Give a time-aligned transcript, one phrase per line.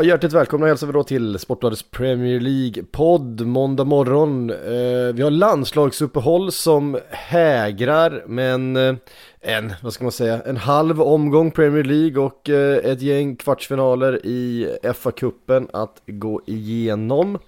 [0.00, 4.50] Ja, hjärtligt välkomna hälsar vi då till Sportbladets Premier League-podd måndag morgon.
[4.50, 8.94] Eh, vi har landslagsuppehåll som hägrar, men eh,
[9.40, 14.26] en, vad ska man säga, en halv omgång Premier League och eh, ett gäng kvartsfinaler
[14.26, 17.38] i FA-cupen att gå igenom.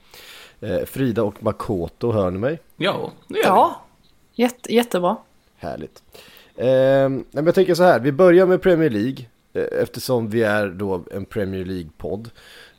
[0.61, 2.59] Eh, Frida och Makoto, hör ni mig?
[2.77, 3.83] Ja, det gör Ja,
[4.35, 5.17] jätte, jättebra.
[5.57, 6.03] Härligt.
[6.57, 11.05] Eh, men jag tänker så här, vi börjar med Premier League eftersom vi är då
[11.11, 12.31] en Premier League-podd.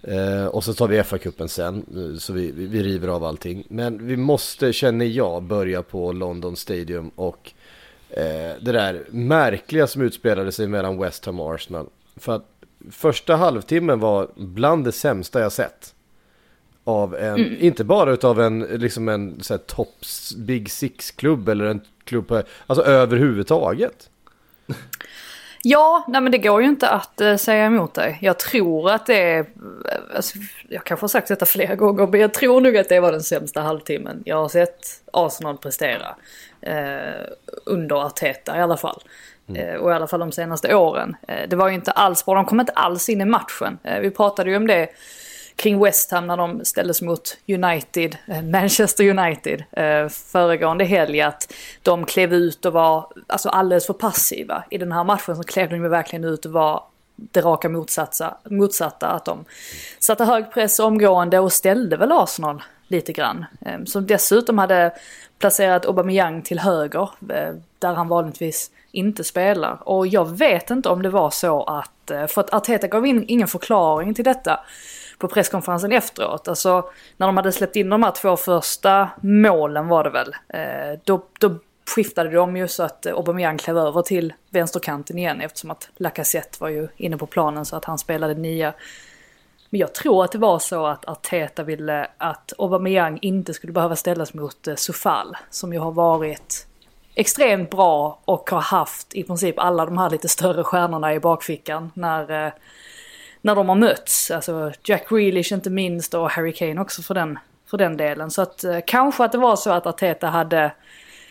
[0.04, 3.64] Eh, och så tar vi FA-cupen sen, eh, så vi, vi, river av allting.
[3.70, 7.52] Men vi måste, känner jag, börja på London Stadium och
[8.10, 11.88] eh, det där märkliga som utspelade sig mellan West Ham och Arsenal.
[12.16, 12.50] För att
[12.92, 15.96] första halvtimmen var bland det sämsta jag sett.
[16.84, 21.82] Av en, inte bara utav en, liksom en så här, tops Big Six-klubb eller en
[22.04, 24.10] klubb på, alltså överhuvudtaget.
[25.66, 28.18] Ja, nej men det går ju inte att eh, säga emot dig.
[28.22, 29.46] Jag tror att det är,
[30.16, 30.38] alltså,
[30.70, 33.24] jag kanske har sagt detta flera gånger, men jag tror nog att det var den
[33.24, 34.80] sämsta halvtimmen jag har sett
[35.14, 36.16] Arsenal prestera.
[36.62, 37.24] Eh,
[37.66, 39.02] under Arteta i alla fall.
[39.56, 41.16] Eh, och i alla fall de senaste åren.
[41.28, 43.78] Eh, det var ju inte alls bra, de kom inte alls in i matchen.
[43.84, 44.88] Eh, vi pratade ju om det
[45.56, 51.54] kring West Ham när de ställdes mot United, eh, Manchester United, eh, föregående helg att
[51.82, 54.64] de klev ut och var alltså, alldeles för passiva.
[54.70, 56.84] I den här matchen så klev de ju verkligen ut och var
[57.16, 59.08] det raka motsatsa, motsatta.
[59.08, 59.46] Att de
[60.00, 63.46] satte hög press omgående och ställde väl Arsenal lite grann.
[63.62, 64.94] Eh, som dessutom hade
[65.40, 69.78] placerat Aubameyang till höger, eh, där han vanligtvis inte spelar.
[69.90, 73.26] Och jag vet inte om det var så att, eh, för att Arteta gav in
[73.28, 74.60] ingen förklaring till detta
[75.18, 76.48] på presskonferensen efteråt.
[76.48, 80.36] Alltså när de hade släppt in de här två första målen var det väl.
[80.48, 81.56] Eh, då, då
[81.96, 86.70] skiftade de ju så att Aubameyang klev över till vänsterkanten igen eftersom att Lacazette var
[86.70, 88.74] ju inne på planen så att han spelade nia.
[89.70, 93.96] Men jag tror att det var så att Arteta ville att Aubameyang inte skulle behöva
[93.96, 96.68] ställas mot eh, Sofal som ju har varit
[97.16, 101.92] extremt bra och har haft i princip alla de här lite större stjärnorna i bakfickan
[101.94, 102.54] när, eh,
[103.42, 104.32] när de har mötts.
[104.32, 108.32] Alltså Jack Grealish inte minst och Harry Kane också för den, för den delen.
[108.32, 110.72] Så att eh, kanske att det var så att Arteta hade,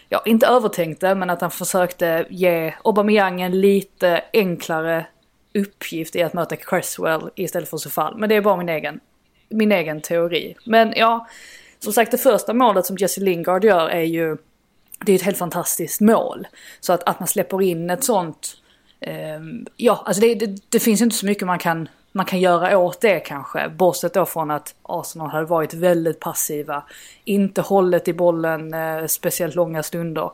[0.09, 5.07] ja inte övertänkte, men att han försökte ge Aubameyang en lite enklare
[5.55, 8.17] uppgift i att möta Cresswell istället för Sofal.
[8.19, 9.01] Men det är bara min egen,
[9.49, 10.57] min egen teori.
[10.67, 11.27] Men ja,
[11.79, 14.37] som sagt det första målet som Jesse Lingard gör är ju
[15.05, 16.47] det är ett helt fantastiskt mål.
[16.81, 18.57] Så att, att man släpper in ett sånt...
[19.01, 19.41] Eh,
[19.77, 23.01] ja, alltså det, det, det finns inte så mycket man kan, man kan göra åt
[23.01, 23.69] det kanske.
[23.69, 26.83] Bortsett då från att Arsenal hade varit väldigt passiva.
[27.25, 30.31] Inte hållit i bollen eh, speciellt långa stunder.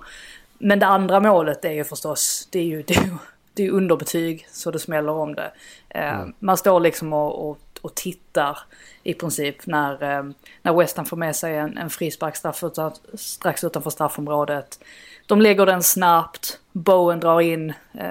[0.58, 3.16] Men det andra målet är ju förstås, det är ju, det är ju,
[3.54, 5.50] det är underbetyg så det smäller om det.
[5.88, 8.58] Eh, Man står liksom och, och, och tittar
[9.02, 10.30] i princip när, eh,
[10.62, 14.80] när West Ham får med sig en, en frispark straff utan, strax utanför straffområdet.
[15.28, 18.06] De lägger den snabbt, Bowen drar in eh,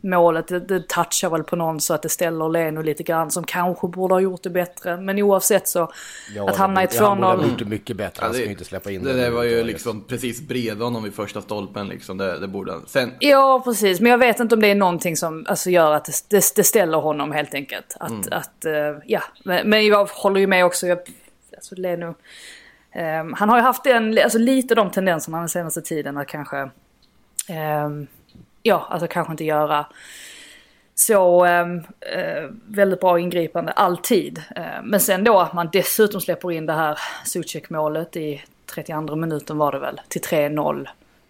[0.00, 3.44] målet, det, det touchar väl på någon så att det ställer Leno lite grann som
[3.44, 4.96] kanske borde ha gjort det bättre.
[4.96, 5.92] Men oavsett så,
[6.48, 7.48] att hamna i Ja, Han borde ha 2-0.
[7.50, 9.64] gjort det mycket bättre, han ska ju inte släppa in det, det där var ju
[9.64, 12.18] liksom precis bredvid honom vid första stolpen liksom.
[12.18, 12.84] Det, det borde han.
[12.86, 14.00] Sen, Ja, precis.
[14.00, 16.64] Men jag vet inte om det är någonting som alltså, gör att det, det, det
[16.64, 17.96] ställer honom helt enkelt.
[18.00, 18.72] Att, att eh,
[19.06, 19.22] ja.
[19.44, 20.86] Men, men jag håller ju med också.
[20.86, 20.98] Jag,
[21.56, 22.14] alltså, Leno,
[22.94, 26.70] Um, han har ju haft en, alltså, lite de tendenserna den senaste tiden att kanske,
[27.86, 28.06] um,
[28.62, 29.86] ja, alltså kanske inte göra
[30.94, 34.42] så um, uh, väldigt bra ingripande alltid.
[34.56, 38.42] Uh, men sen då att man dessutom släpper in det här Zuzek-målet i
[38.74, 40.88] 32 minuten var det väl, till 3-0.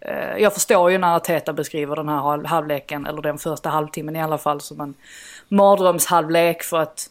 [0.08, 4.22] Uh, jag förstår ju när Teta beskriver den här halvleken, eller den första halvtimmen i
[4.22, 4.94] alla fall, som en
[5.48, 7.10] mardrömshalvlek för att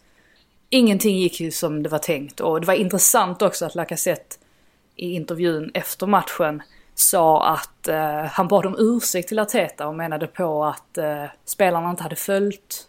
[0.69, 2.39] ingenting gick ju som det var tänkt.
[2.39, 4.35] Och det var intressant också att Lacazette
[4.99, 6.61] i intervjun efter matchen
[6.95, 11.89] sa att eh, han bad om ursäkt till Arteta och menade på att eh, spelarna
[11.89, 12.87] inte hade följt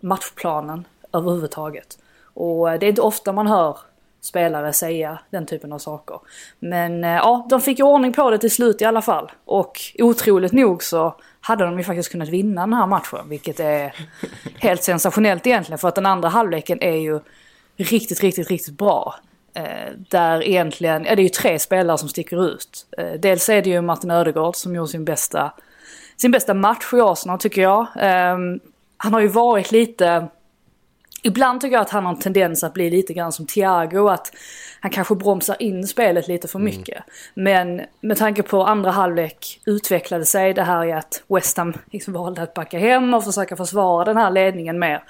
[0.00, 1.98] matchplanen överhuvudtaget.
[2.34, 3.76] Och eh, det är inte ofta man hör
[4.20, 6.20] spelare säga den typen av saker.
[6.58, 9.32] Men eh, ja, de fick ju ordning på det till slut i alla fall.
[9.44, 13.94] Och otroligt nog så hade de ju faktiskt kunnat vinna den här matchen, vilket är
[14.58, 15.78] helt sensationellt egentligen.
[15.78, 17.20] För att den andra halvleken är ju
[17.76, 19.14] riktigt, riktigt, riktigt bra.
[19.54, 22.86] Eh, där egentligen, ja det är ju tre spelare som sticker ut.
[22.98, 25.52] Eh, dels är det ju Martin Ödegaard som gjorde sin bästa,
[26.16, 27.80] sin bästa match i Arsenal tycker jag.
[27.80, 28.36] Eh,
[28.96, 30.28] han har ju varit lite,
[31.22, 34.32] ibland tycker jag att han har en tendens att bli lite grann som Thiago, att
[34.80, 37.04] han kanske bromsar in spelet lite för mycket.
[37.36, 37.44] Mm.
[37.44, 42.14] Men med tanke på andra halvlek utvecklade sig det här i att West Ham liksom
[42.14, 45.02] valde att backa hem och försöka försvara den här ledningen mer.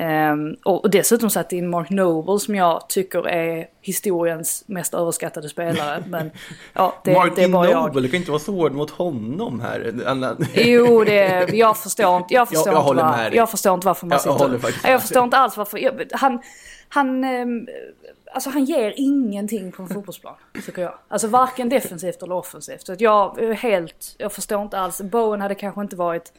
[0.00, 6.04] Um, och, dessutom satt in Mark Noble som jag tycker är historiens mest överskattade spelare.
[6.08, 6.30] Men
[6.72, 7.86] ja, det, Martin det är bara jag.
[7.86, 9.92] Noble, du kan inte vara så hård mot honom här.
[10.54, 14.18] jo, det, jag förstår inte, jag förstår, jag, inte, var, jag förstår inte varför man
[14.24, 14.70] jag, sitter...
[14.82, 15.78] Jag, jag förstår inte alls varför.
[15.78, 16.40] Jag, han,
[16.88, 17.68] han, um,
[18.34, 20.34] alltså han ger ingenting på en fotbollsplan,
[20.66, 20.94] tycker jag.
[21.08, 22.86] Alltså varken defensivt eller offensivt.
[22.86, 25.00] Så jag, helt, jag förstår inte alls.
[25.00, 26.32] Bowen hade kanske inte varit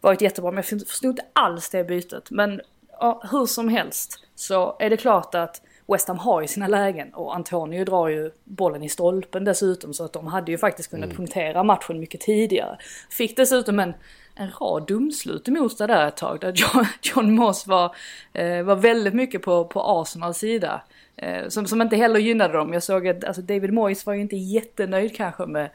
[0.00, 0.50] varit jättebra.
[0.50, 2.30] Men jag förstod inte alls det bytet.
[2.30, 2.60] Men
[3.00, 5.62] ja, hur som helst så är det klart att
[5.92, 10.04] West Ham har ju sina lägen och Antonio drar ju bollen i stolpen dessutom så
[10.04, 11.16] att de hade ju faktiskt kunnat mm.
[11.16, 12.78] punktera matchen mycket tidigare.
[13.10, 13.94] Fick dessutom en,
[14.34, 17.94] en rad domslut emot det där ett tag där John, John Moss var,
[18.32, 20.82] eh, var väldigt mycket på, på Arsenals sida.
[21.16, 22.72] Eh, som, som inte heller gynnade dem.
[22.72, 25.70] Jag såg att alltså David Moyes var ju inte jättenöjd kanske med,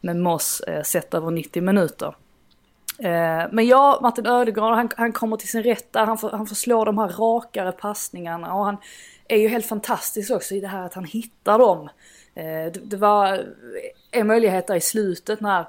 [0.00, 2.14] med Moss eh, sett över 90 minuter.
[3.02, 6.46] Eh, men ja, Martin Ödegaard han, han kommer till sin rätt där, han får, han
[6.46, 8.76] får slå de här rakare passningarna och han
[9.28, 11.88] är ju helt fantastisk också i det här att han hittar dem.
[12.34, 13.40] Eh, det, det var eh,
[14.20, 15.66] en möjlighet där i slutet när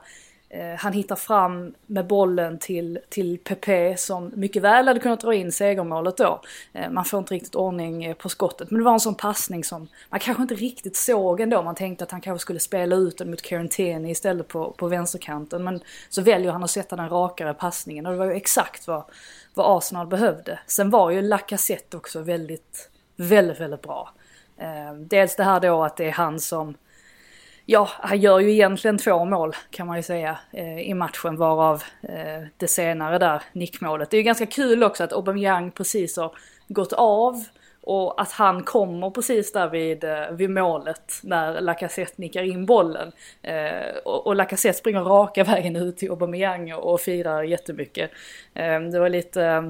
[0.53, 5.33] Eh, han hittar fram med bollen till, till Pepe som mycket väl hade kunnat dra
[5.33, 6.41] in segermålet då.
[6.73, 8.71] Eh, man får inte riktigt ordning eh, på skottet.
[8.71, 11.61] Men det var en sån passning som man kanske inte riktigt såg ändå.
[11.61, 15.63] Man tänkte att han kanske skulle spela ut den mot Carantini istället på, på vänsterkanten.
[15.63, 19.03] Men så väljer han att sätta den rakare passningen och det var ju exakt vad,
[19.53, 20.59] vad Arsenal behövde.
[20.67, 24.13] Sen var ju Lacazette också väldigt, väldigt, väldigt bra.
[24.97, 26.75] Dels det här då att det är han som
[27.65, 31.83] Ja, han gör ju egentligen två mål kan man ju säga eh, i matchen varav
[32.01, 34.09] eh, det senare där, nickmålet.
[34.09, 36.31] Det är ju ganska kul också att Aubameyang precis har
[36.67, 37.43] gått av
[37.81, 43.11] och att han kommer precis där vid, eh, vid målet när Lacazette nickar in bollen.
[43.41, 48.11] Eh, och, och Lacazette springer raka vägen ut till Aubameyang och, och firar jättemycket.
[48.53, 49.61] Eh, det var lite eh,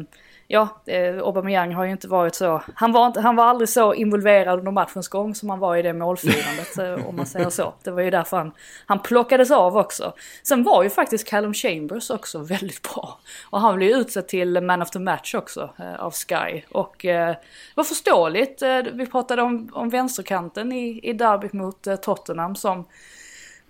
[0.52, 3.94] ja, eh, Aubameyang har ju inte varit så, han var, inte, han var aldrig så
[3.94, 7.74] involverad under matchens gång som han var i det målfirandet eh, om man säger så.
[7.84, 8.52] Det var ju därför han,
[8.86, 10.14] han plockades av också.
[10.44, 13.20] Sen var ju faktiskt Callum Chambers också väldigt bra.
[13.50, 16.62] Och han blev ju utsedd till Man of the Match också eh, av Sky.
[16.70, 17.36] Och eh,
[17.76, 22.86] var förståeligt, eh, vi pratade om, om vänsterkanten i, i derbyt mot eh, Tottenham som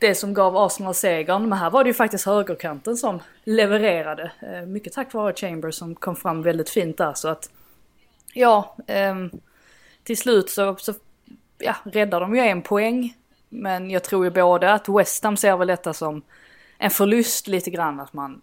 [0.01, 1.49] det som gav Arsenal segern.
[1.49, 4.31] Men här var det ju faktiskt högerkanten som levererade.
[4.39, 7.13] Eh, mycket tack vare Chambers som kom fram väldigt fint där.
[7.13, 7.49] Så att
[8.33, 9.15] ja, eh,
[10.03, 10.93] till slut så, så
[11.57, 13.17] ja, räddar de ju en poäng.
[13.49, 16.21] Men jag tror ju både att West Ham ser väl detta som
[16.77, 17.99] en förlust lite grann.
[17.99, 18.41] Att man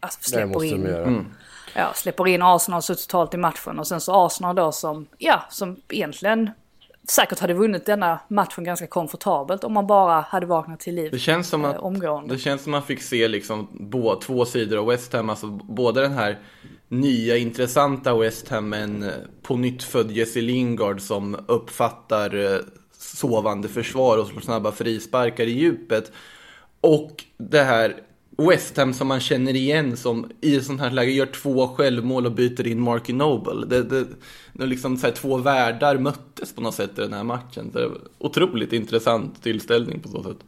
[0.00, 0.86] alltså, släpper in.
[0.86, 1.26] Mm.
[1.74, 5.42] Ja, släpper in Arsenal så totalt i matchen och sen så Arsenal då som, ja,
[5.50, 6.50] som egentligen
[7.08, 11.18] säkert hade vunnit denna matchen ganska komfortabelt om man bara hade vaknat till liv det
[11.18, 12.34] känns som att, eh, omgående.
[12.34, 15.46] Det känns som att man fick se liksom bo, två sidor av West Ham, alltså
[15.46, 16.38] både den här
[16.88, 19.10] nya intressanta West Ham med en eh,
[19.42, 22.60] på nytt född Jesse Lingard som uppfattar eh,
[22.98, 26.12] sovande försvar och slår snabba frisparkar i djupet.
[26.80, 27.96] Och det här
[28.48, 32.26] West Ham som man känner igen som i ett sånt här läge gör två självmål
[32.26, 33.66] och byter in Marky Noble.
[33.66, 34.06] Det, det,
[34.52, 37.70] det liksom så här, två världar möttes på något sätt i den här matchen.
[37.72, 40.38] Det är otroligt intressant tillställning på så sätt.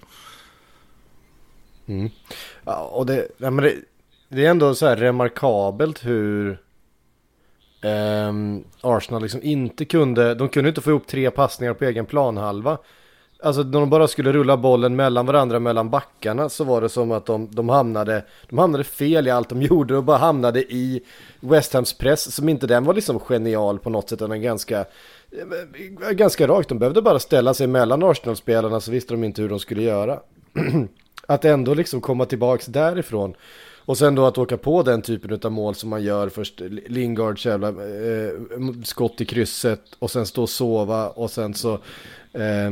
[1.87, 2.11] Mm.
[2.65, 3.75] Ja, och det, ja, men det,
[4.29, 6.51] det, är ändå så här remarkabelt hur
[7.83, 8.33] eh,
[8.81, 12.79] Arsenal liksom inte kunde, de kunde inte få ihop tre passningar på egen planhalva.
[13.43, 17.13] Alltså när de bara skulle rulla bollen mellan varandra mellan backarna så var det som
[17.13, 21.03] att de, de, hamnade, de hamnade fel i allt de gjorde och bara hamnade i
[21.41, 26.11] West Hams press som inte den var liksom genial på något sätt utan ganska, eh,
[26.11, 26.69] ganska rakt.
[26.69, 30.21] De behövde bara ställa sig mellan Arsenal-spelarna så visste de inte hur de skulle göra.
[31.27, 33.35] att ändå liksom komma tillbaks därifrån.
[33.85, 37.47] Och sen då att åka på den typen av mål som man gör först Lingards
[37.47, 38.31] jävla eh,
[38.85, 41.73] skott i krysset och sen stå och sova och sen så
[42.33, 42.71] eh,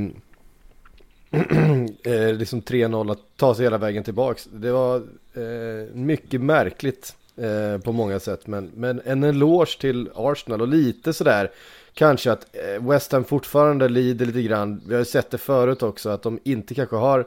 [2.04, 4.48] eh, liksom 3-0 att ta sig hela vägen tillbaks.
[4.52, 4.96] Det var
[5.34, 8.46] eh, mycket märkligt eh, på många sätt.
[8.46, 11.50] Men, men en eloge till Arsenal och lite sådär
[11.94, 14.80] kanske att eh, West Ham fortfarande lider lite grann.
[14.86, 17.18] Vi har ju sett det förut också att de inte kanske har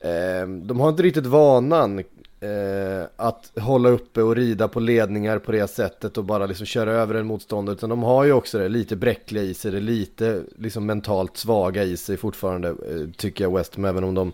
[0.00, 2.02] eh, de har inte riktigt vanan
[2.42, 6.92] eh, att hålla uppe och rida på ledningar på det sättet och bara liksom köra
[6.92, 7.74] över en motståndare.
[7.74, 11.84] Utan de har ju också det lite bräckliga i sig, det lite liksom mentalt svaga
[11.84, 14.32] i sig fortfarande eh, tycker jag West Ham, även om de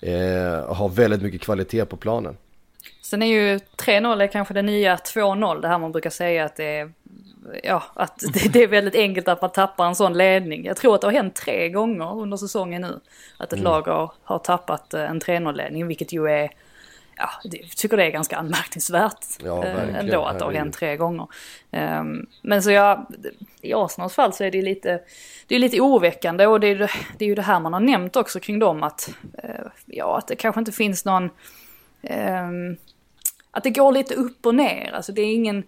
[0.00, 2.36] eh, har väldigt mycket kvalitet på planen.
[3.02, 6.56] Sen är ju 3-0 är kanske det nya 2-0, det här man brukar säga att
[6.56, 6.92] det är
[7.62, 10.64] ja, att det, är väldigt enkelt att man tappar en sån ledning.
[10.64, 13.00] Jag tror att det har hänt tre gånger under säsongen nu.
[13.38, 13.64] Att ett mm.
[13.64, 16.50] lag har, har tappat eh, en 3-0-ledning, vilket ju är,
[17.16, 20.96] ja, jag tycker det är ganska anmärkningsvärt ja, äh, ändå att det har hänt tre
[20.96, 21.26] gånger.
[21.70, 23.06] Um, men så jag,
[23.60, 25.00] i Arsenals fall så är det lite,
[25.46, 28.16] det är lite oroväckande och det är, det är ju det här man har nämnt
[28.16, 29.10] också kring dem att,
[29.44, 31.30] uh, ja, att det kanske inte finns någon,
[32.10, 32.76] um,
[33.50, 34.92] att det går lite upp och ner.
[34.94, 35.64] Alltså det är ingen,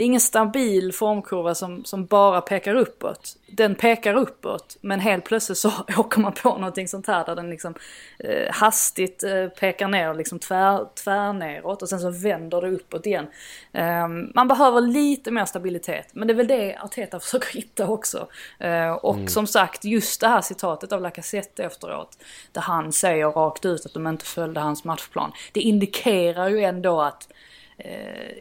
[0.00, 3.36] det är ingen stabil formkurva som, som bara pekar uppåt.
[3.46, 7.50] Den pekar uppåt, men helt plötsligt så åker man på någonting sånt här där den
[7.50, 7.74] liksom
[8.18, 13.06] eh, hastigt eh, pekar ner, liksom tvär, tvär neråt och sen så vänder det uppåt
[13.06, 13.26] igen.
[13.72, 18.28] Eh, man behöver lite mer stabilitet, men det är väl det Arteta försöker hitta också.
[18.58, 19.28] Eh, och mm.
[19.28, 22.18] som sagt, just det här citatet av Lacazette efteråt,
[22.52, 25.32] där han säger rakt ut att de inte följde hans matchplan.
[25.52, 27.28] Det indikerar ju ändå att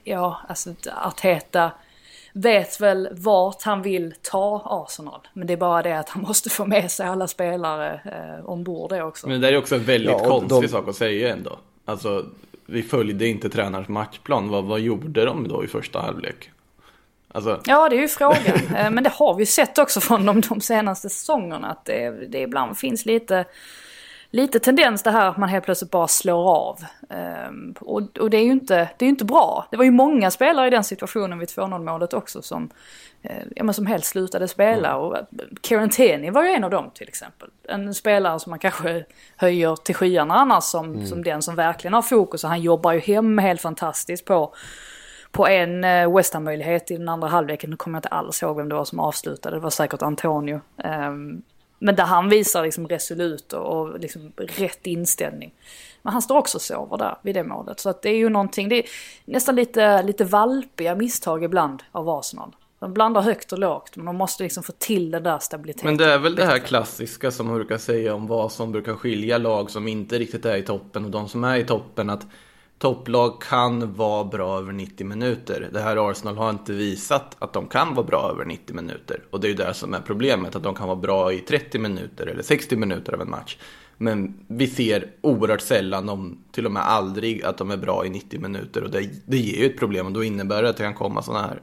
[0.03, 0.73] ja, alltså
[1.05, 1.71] Arteta
[2.33, 5.27] vet väl vart han vill ta Arsenal.
[5.33, 8.89] Men det är bara det att han måste få med sig alla spelare eh, ombord
[8.89, 9.27] det också.
[9.27, 10.67] Men det är också en väldigt ja, konstig de...
[10.67, 11.59] sak att säga ändå.
[11.85, 12.25] Alltså,
[12.65, 14.49] vi följde inte tränarens matchplan.
[14.49, 16.51] Vad, vad gjorde de då i första halvlek?
[17.31, 17.61] Alltså...
[17.65, 18.59] Ja, det är ju frågan.
[18.75, 21.71] Eh, men det har vi sett också från de, de senaste säsongerna.
[21.71, 23.45] Att det, det ibland finns lite
[24.31, 26.79] lite tendens det här att man helt plötsligt bara slår av.
[27.49, 29.67] Um, och, och, det är ju inte, det är inte bra.
[29.71, 32.69] Det var ju många spelare i den situationen vid 2-0 målet också som,
[33.25, 34.89] uh, ja, men som helst slutade spela.
[34.89, 35.01] Mm.
[35.01, 35.17] Och
[35.61, 37.49] Kieran Tierney var ju en av dem till exempel.
[37.67, 39.05] En spelare som man kanske
[39.35, 41.05] höjer till skyarna annars som, mm.
[41.05, 42.43] som den som verkligen har fokus.
[42.43, 44.53] Och han jobbar ju hem helt fantastiskt på
[45.31, 47.69] på en uh, West Ham-möjlighet i den andra halvleken.
[47.69, 49.55] Nu kommer jag inte alls ihåg vem det var som avslutade.
[49.55, 50.61] Det var säkert Antonio.
[50.83, 51.41] Um,
[51.79, 55.53] men där han visar liksom resolut och liksom rätt inställning.
[56.01, 57.79] Men han står också och sover där vid det målet.
[57.79, 58.85] Så att det är ju någonting, det är
[59.25, 62.55] nästan lite, lite valpiga misstag ibland av Arsenal.
[62.79, 65.87] De blandar högt och lågt men de måste liksom få till den där stabiliteten.
[65.87, 68.93] Men det är väl det här klassiska som man brukar säga om vad som brukar
[68.93, 72.09] skilja lag som inte riktigt är i toppen och de som är i toppen.
[72.09, 72.27] Att
[72.79, 75.69] topplag kan vara bra över 90 minuter.
[75.73, 79.23] Det här Arsenal har inte visat att de kan vara bra över 90 minuter.
[79.29, 81.79] Och det är ju det som är problemet, att de kan vara bra i 30
[81.79, 83.57] minuter eller 60 minuter av en match.
[83.97, 88.09] Men vi ser oerhört sällan, om till och med aldrig, att de är bra i
[88.09, 88.83] 90 minuter.
[88.83, 91.21] Och det, det ger ju ett problem och då innebär det att det kan komma
[91.21, 91.61] sådana här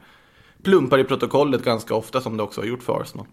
[0.62, 3.26] plumpar i protokollet ganska ofta som det också har gjort för Arsenal.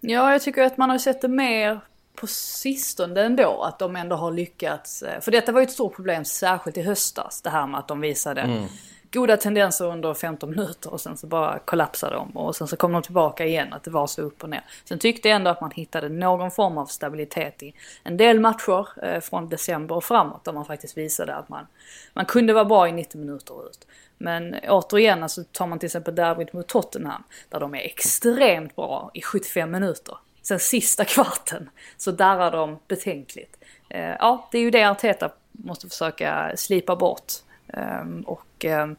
[0.00, 1.80] Ja, jag tycker att man har sett det mer
[2.16, 5.02] på sistone ändå att de ändå har lyckats.
[5.02, 7.42] Eh, för detta var ju ett stort problem särskilt i höstas.
[7.42, 8.66] Det här med att de visade mm.
[9.12, 12.36] goda tendenser under 15 minuter och sen så bara kollapsade de.
[12.36, 14.64] Och sen så kom de tillbaka igen att det var så upp och ner.
[14.84, 19.04] Sen tyckte jag ändå att man hittade någon form av stabilitet i en del matcher
[19.04, 20.44] eh, från december och framåt.
[20.44, 21.66] Där man faktiskt visade att man,
[22.12, 23.86] man kunde vara bra i 90 minuter ut.
[24.18, 29.10] Men återigen, alltså tar man till exempel derbyt mot Tottenham, där de är extremt bra
[29.14, 30.16] i 75 minuter.
[30.48, 33.56] Sen sista kvarten så darrar de betänkligt.
[33.88, 37.32] Eh, ja, det är ju det Arteta måste försöka slipa bort.
[37.72, 38.96] Ehm, och ehm,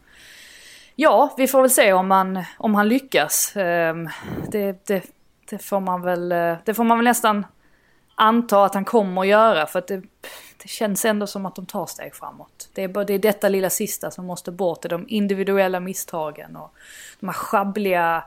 [0.95, 3.53] ja, vi får väl se om, han, om han lyckas.
[3.55, 4.09] Ehm,
[4.51, 5.03] det, det,
[5.49, 7.45] det, får man väl, eh, det får man väl nästan
[8.15, 9.65] anta att han kommer att göra.
[9.67, 10.01] För att det,
[10.57, 12.69] det känns ändå som att de tar steg framåt.
[12.73, 14.81] Det är, bara, det är detta lilla sista som måste bort.
[14.81, 16.73] Det är de individuella misstagen och
[17.19, 18.23] de här schabbliga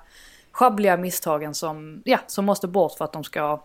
[0.52, 3.60] schabbliga misstagen som, ja, som måste bort för att de ska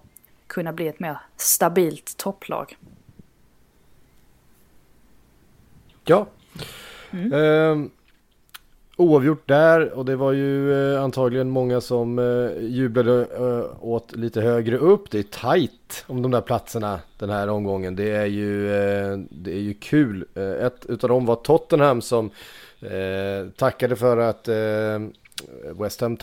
[0.48, 2.78] kunna bli ett mer stabilt topplag.
[6.04, 6.28] Ja.
[7.12, 7.34] Mm.
[7.34, 7.90] Eh,
[8.98, 14.42] oavgjort där och det var ju eh, antagligen många som eh, jublade eh, åt lite
[14.42, 15.12] högre upp.
[15.12, 17.96] Det är tight om de där platserna den här omgången.
[17.96, 20.26] Det är ju, eh, det är ju kul.
[20.36, 22.30] Eh, ett utav dem var Tottenham som
[23.56, 24.50] tackade för att
[25.80, 26.18] West Ham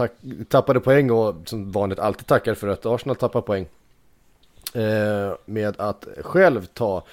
[0.48, 3.66] tappade poäng och som vanligt alltid tackar för att Arsenal tappar poäng.
[4.74, 7.04] Eh, med att själv ta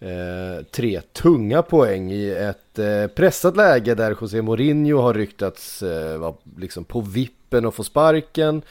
[0.00, 6.18] eh, tre tunga poäng i ett eh, pressat läge där José Mourinho har ryktats eh,
[6.18, 8.62] vara liksom på vippen och få sparken.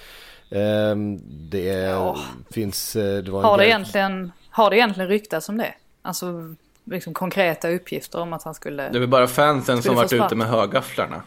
[0.50, 0.96] Eh,
[1.28, 2.18] det är, ja.
[2.52, 2.96] finns...
[2.96, 5.74] Eh, det har, det egentligen, har det egentligen ryktats om det?
[6.02, 8.90] Alltså liksom konkreta uppgifter om att han skulle...
[8.90, 11.22] Det är väl bara fansen som varit ute med högafflarna.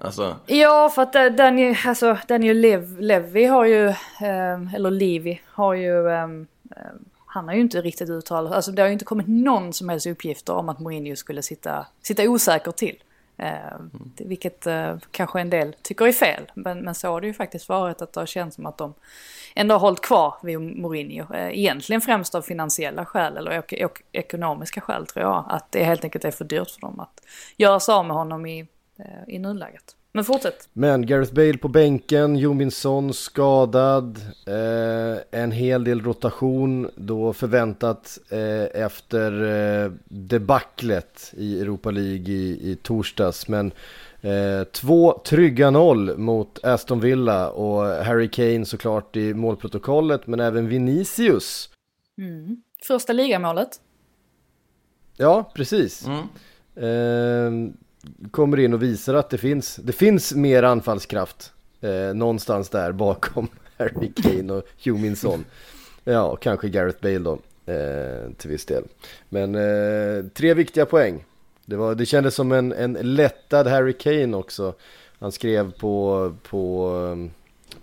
[0.00, 0.36] Alltså...
[0.46, 6.08] Ja, för att Daniel, alltså, Daniel Lev, Levy har ju, eh, eller Levi har ju,
[6.08, 6.28] eh,
[7.26, 10.06] han har ju inte riktigt uttalat, alltså det har ju inte kommit någon som helst
[10.06, 12.96] uppgifter om att Mourinho skulle sitta, sitta osäker till.
[13.36, 13.90] Eh, mm.
[14.16, 17.68] Vilket eh, kanske en del tycker är fel, men, men så har det ju faktiskt
[17.68, 18.94] varit att det har känts som att de
[19.54, 21.34] ändå har hållit kvar vid Mourinho.
[21.34, 25.44] Eh, egentligen främst av finansiella skäl eller ek ek ekonomiska skäl tror jag.
[25.48, 27.20] Att det helt enkelt är för dyrt för dem att
[27.56, 28.66] göra sig av med honom i, eh,
[29.28, 29.96] i nuläget.
[30.16, 30.68] Men fortsätt.
[30.72, 38.82] Men Gareth Bale på bänken, Jominsson skadad, eh, en hel del rotation då förväntat eh,
[38.82, 39.42] efter
[39.84, 43.48] eh, debaclet i Europa League i, i torsdags.
[43.48, 43.72] Men
[44.20, 50.68] eh, två trygga noll mot Aston Villa och Harry Kane såklart i målprotokollet men även
[50.68, 51.70] Vinicius.
[52.18, 52.62] Mm.
[52.82, 53.80] Första ligamålet.
[55.16, 56.06] Ja, precis.
[56.76, 57.76] Mm.
[58.30, 63.48] Kommer in och visar att det finns, det finns mer anfallskraft eh, någonstans där bakom
[63.78, 65.44] Harry Kane och Huminson.
[66.04, 67.38] Ja, och kanske Gareth Bale då
[67.72, 68.84] eh, till viss del.
[69.28, 71.24] Men eh, tre viktiga poäng.
[71.66, 74.74] Det, var, det kändes som en, en lättad Harry Kane också.
[75.18, 77.30] Han skrev på, på, eh,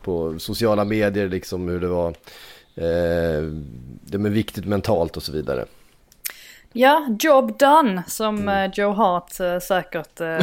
[0.03, 2.07] på sociala medier liksom hur det var.
[2.75, 3.43] Eh,
[4.03, 5.65] det är viktigt mentalt och så vidare.
[6.73, 8.49] Ja, job done som.
[8.49, 10.39] Eh, Joe Hart äh, säkert äh,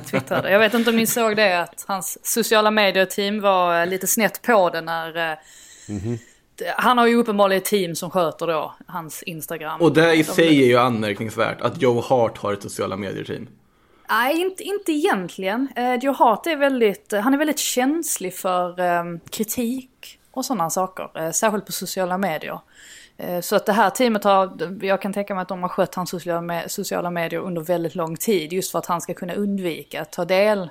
[0.10, 0.50] twittrade.
[0.50, 4.70] Jag vet inte om ni såg det att hans sociala medier-team var lite snett på
[4.70, 5.38] det när mm
[6.00, 6.18] -hmm.
[6.76, 9.80] Han har ju uppenbarligen ett team som sköter då hans Instagram.
[9.80, 13.48] Och det i sig är ju anmärkningsvärt att Joe Hart har ett sociala medier-team.
[14.08, 15.68] Nej, inte, inte egentligen.
[16.02, 18.74] Joe Hart är väldigt, han är väldigt känslig för
[19.30, 21.32] kritik och sådana saker.
[21.32, 22.60] särskilt på sociala medier.
[23.18, 25.94] Eh, så att det här teamet har, jag kan tänka mig att de har skött
[25.94, 26.14] hans
[26.66, 28.52] sociala medier under väldigt lång tid.
[28.52, 30.70] Just för att han ska kunna undvika att ta del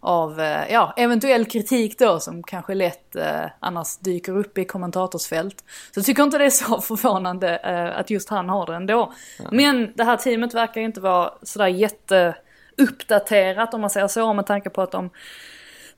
[0.00, 5.64] av eh, ja, eventuell kritik då som kanske lätt eh, annars dyker upp i kommentatorsfält.
[5.94, 9.12] Så jag tycker inte det är så förvånande eh, att just han har det ändå.
[9.40, 9.56] Mm.
[9.56, 14.70] Men det här teamet verkar inte vara sådär jätteuppdaterat om man säger så med tanke
[14.70, 15.10] på att de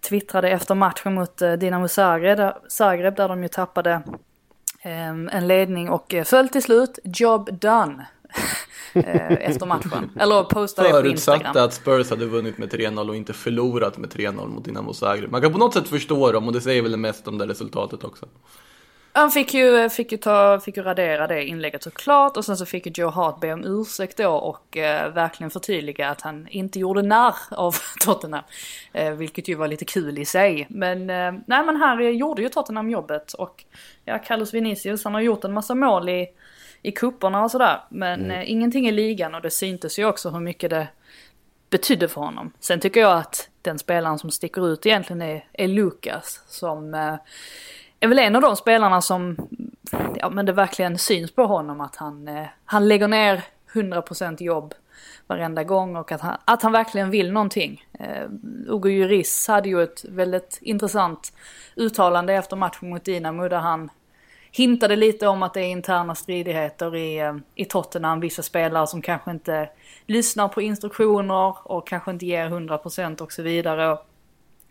[0.09, 4.03] twittrade efter matchen mot eh, Dinamo Zagreb, Zagreb där de ju tappade
[4.83, 6.99] en ledning och eh, föll till slut.
[7.05, 8.07] Job done.
[8.93, 10.11] Eh, efter matchen.
[10.21, 11.41] Eller postade på Instagram.
[11.41, 15.31] Förutsatte att Spurs hade vunnit med 3-0 och inte förlorat med 3-0 mot Dinamo Zagreb.
[15.31, 18.05] Man kan på något sätt förstå dem och det säger väl mest om det resultatet
[18.05, 18.27] också.
[19.19, 22.67] Han fick ju, fick ju, ta, fick ju radera det inlägget såklart och sen så
[22.67, 26.79] fick ju Joe Hart be om ursäkt då och eh, verkligen förtydliga att han inte
[26.79, 28.45] gjorde narr av Tottenham.
[28.93, 30.67] Eh, vilket ju var lite kul i sig.
[30.71, 33.65] Men eh, nej men här gjorde ju Tottenham jobbet och
[34.05, 36.29] ja, Carlos Vinicius han har gjort en massa mål i,
[36.83, 37.81] i kupperna och sådär.
[37.89, 38.31] Men mm.
[38.31, 40.89] Eh, ingenting i ligan och det syntes ju också hur mycket det
[41.71, 42.53] betydde för honom.
[42.61, 47.15] Sen tycker jag att den spelaren som sticker ut egentligen är, är Lukas som eh,
[48.01, 49.37] är väl en av de spelarna som,
[50.17, 54.75] ja men det verkligen syns på honom att han, eh, han lägger ner 100% jobb
[55.27, 57.85] varenda gång och att han, att han verkligen vill någonting.
[57.99, 58.25] Eh,
[58.67, 61.33] Ugo Juris hade ju ett väldigt intressant
[61.77, 63.91] uttalande efter matchen mot Dinamo där han
[64.51, 68.21] hintade lite om att det är interna stridigheter i, eh, i Tottenham.
[68.21, 69.69] Vissa spelare som kanske inte
[70.07, 73.89] lyssnar på instruktioner och kanske inte ger 100% och så vidare.
[73.93, 74.07] Och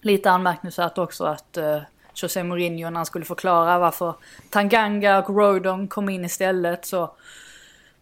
[0.02, 1.82] lite anmärkningsvärt också att eh,
[2.24, 4.14] José Mourinho när han skulle förklara varför
[4.50, 7.12] Tanganga och Rodon kom in istället så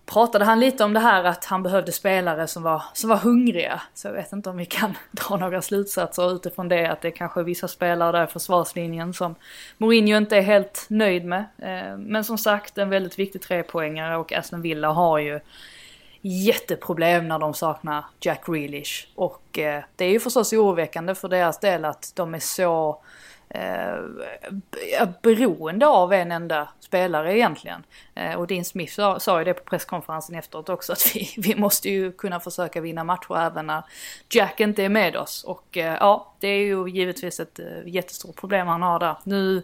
[0.06, 3.82] pratade han lite om det här att han behövde spelare som var, som var hungriga.
[3.94, 7.12] Så jag vet inte om vi kan dra några slutsatser utifrån det att det är
[7.12, 9.36] kanske vissa spelare där i försvarslinjen som
[9.78, 11.46] Mourinho inte är helt nöjd med.
[11.58, 15.40] Eh, men som sagt en väldigt viktig trepoängare och Aston Villa har ju
[16.22, 19.08] jätteproblem när de saknar Jack Grealish.
[19.16, 23.02] Och eh, det är ju förstås oroväckande för deras del att de är så
[23.50, 27.84] eh, beroende av en enda spelare egentligen.
[28.16, 31.56] Eh, och Dean Smith sa, sa ju det på presskonferensen efteråt också att vi, vi
[31.56, 33.84] måste ju kunna försöka vinna matcher även när
[34.30, 35.44] Jack inte är med oss.
[35.44, 39.16] Och eh, ja, det är ju givetvis ett eh, jättestort problem han har där.
[39.24, 39.62] Nu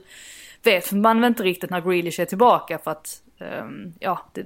[0.63, 3.21] vet man väl inte riktigt när Grealish är tillbaka för att
[3.99, 4.45] ja, det,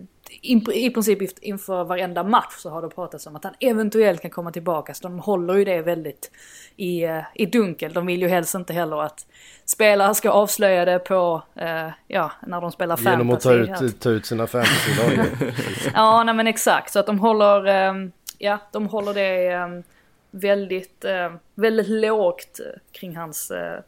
[0.74, 4.52] i princip inför varenda match så har det pratats om att han eventuellt kan komma
[4.52, 4.94] tillbaka.
[4.94, 6.32] Så de håller ju det väldigt
[6.76, 7.94] i, eh, i dunkel.
[7.94, 9.26] De vill ju helst inte heller att
[9.66, 13.12] spelare ska avslöja det på, eh, ja, när de spelar fantasy.
[13.12, 14.92] Genom att ta ut, ta ut sina fantasy
[15.94, 16.94] Ja, nej men exakt.
[16.94, 17.94] Så att de håller, eh,
[18.38, 19.68] ja, de håller det eh,
[20.32, 22.60] väldigt, eh, väldigt lågt
[22.92, 23.80] kring hans eh,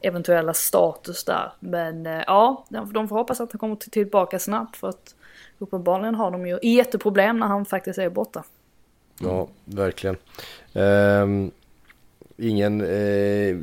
[0.00, 1.52] eventuella status där.
[1.60, 5.14] Men eh, ja, de får hoppas att han kommer tillbaka snabbt för att
[5.58, 8.44] uppenbarligen har de ju jätteproblem när han faktiskt är borta.
[9.20, 10.16] Ja, verkligen.
[10.72, 11.50] Um,
[12.36, 12.80] ingen...
[12.80, 13.58] Uh,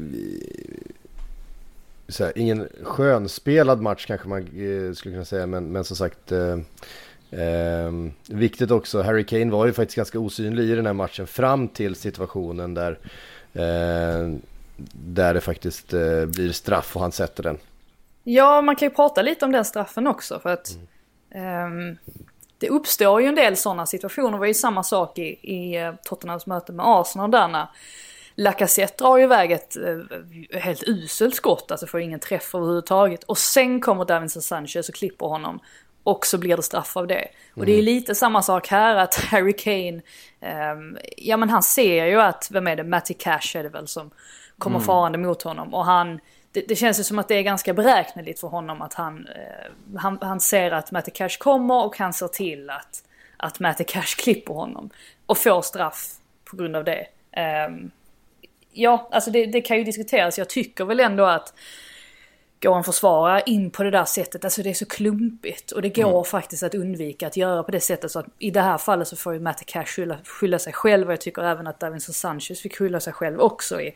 [2.09, 6.31] så här, ingen skönspelad match kanske man uh, skulle kunna säga, men, men som sagt
[6.31, 6.59] Uh,
[7.31, 11.27] eh, ehm, viktigt också, Harry Kane var ju faktiskt ganska osynlig i den här matchen
[11.27, 12.99] fram till situationen där,
[13.53, 14.33] eh,
[14.93, 17.57] där det faktiskt eh, blir straff och han sätter den.
[18.23, 20.77] Ja, man kan ju prata lite om den straffen också för att
[21.31, 21.97] mm.
[22.57, 24.31] det uppstår ju en del sådana situationer.
[24.31, 27.67] Det var ju samma sak i, i eh, Tottenhams möte med Arsenal där när
[28.35, 33.23] Lacazette drar ju iväg ett eh, helt uselt skott, alltså får ingen träff överhuvudtaget.
[33.23, 35.59] Och sen kommer Davinson Sanchez och klipper honom.
[36.03, 37.15] Och så blir det straff av det.
[37.15, 37.31] Mm.
[37.53, 37.85] Och det är mm.
[37.85, 40.01] lite samma sak här att Harry Kane,
[40.73, 43.87] um, ja men han ser ju att, vem är det, Matty Cash är det väl
[43.87, 44.11] som
[44.57, 44.85] kommer mm.
[44.85, 45.73] farande mot honom.
[45.73, 46.19] Och han,
[46.51, 49.99] det, det, känns ju som att det är ganska beräkneligt för honom att han, uh,
[49.99, 53.03] han, han ser att Matty Cash kommer och han ser till att,
[53.37, 54.89] att Matty Cash klipper honom.
[55.25, 56.13] Och får straff
[56.45, 57.07] på grund av det.
[57.67, 57.91] Um,
[58.71, 60.37] ja, alltså det, det, kan ju diskuteras.
[60.37, 61.53] Jag tycker väl ändå att
[62.61, 65.71] gå en försvarare in på det där sättet, alltså det är så klumpigt.
[65.71, 66.23] Och det går mm.
[66.23, 68.11] faktiskt att undvika att göra på det sättet.
[68.11, 71.07] Så att i det här fallet så får ju Matt Cash skylla, skylla sig själv.
[71.07, 73.93] Och jag tycker även att Davinson Sanchez fick skylla sig själv också i,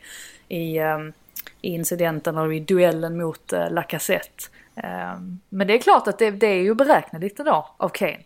[0.48, 1.12] i, um,
[1.60, 4.44] i incidenten och i duellen mot uh, Lacazette.
[4.74, 8.20] Um, men det är klart att det, det är ju beräkneligt idag av Kane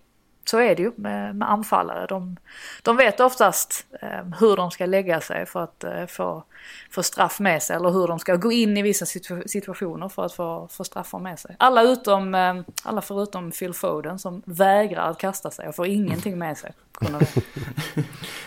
[0.49, 2.07] så är det ju med, med anfallare.
[2.07, 2.37] De,
[2.83, 6.43] de vet oftast eh, hur de ska lägga sig för att eh, få,
[6.91, 7.77] få straff med sig.
[7.77, 11.19] Eller hur de ska gå in i vissa situ situationer för att få, få straffar
[11.19, 11.57] med sig.
[11.59, 16.39] Alla, utom, eh, alla förutom Phil Foden som vägrar att kasta sig och får ingenting
[16.39, 16.73] med sig.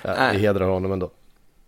[0.01, 1.11] ja, vi hedrar honom ändå.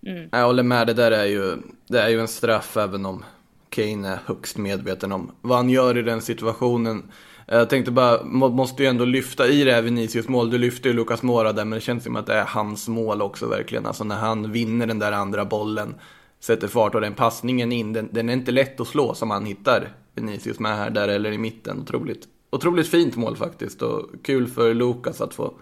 [0.07, 0.29] Mm.
[0.31, 3.25] Jag håller med, det där är ju, det är ju en straff även om
[3.69, 7.11] Kane är högst medveten om vad han gör i den situationen.
[7.53, 10.49] Jag tänkte bara, måste ju ändå lyfta i det här Vinicius mål.
[10.49, 13.21] Du lyfter ju Lucas Mora där, men det känns som att det är hans mål
[13.21, 13.85] också verkligen.
[13.85, 15.95] Alltså när han vinner den där andra bollen,
[16.39, 19.45] sätter fart och den passningen in, den, den är inte lätt att slå som han
[19.45, 21.79] hittar Vinicius med här, där eller i mitten.
[21.79, 25.53] Otroligt, otroligt fint mål faktiskt och kul för Lucas att få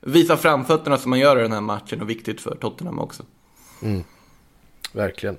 [0.00, 3.22] visa framfötterna som man gör i den här matchen och viktigt för Tottenham också.
[3.82, 4.04] Mm.
[4.92, 5.38] Verkligen.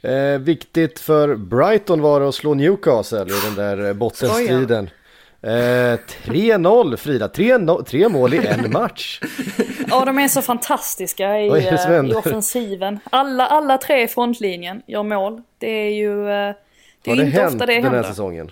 [0.00, 4.90] Eh, viktigt för Brighton var det att slå Newcastle i den där eh, bottenstriden.
[5.42, 9.20] Eh, 3-0 Frida, tre, no tre mål i en match.
[9.88, 13.00] ja, de är så fantastiska i, eh, i offensiven.
[13.10, 15.42] Alla, alla tre i frontlinjen gör mål.
[15.58, 16.54] Det är ju eh,
[17.02, 18.50] det är har det inte hänt ofta det den här säsongen?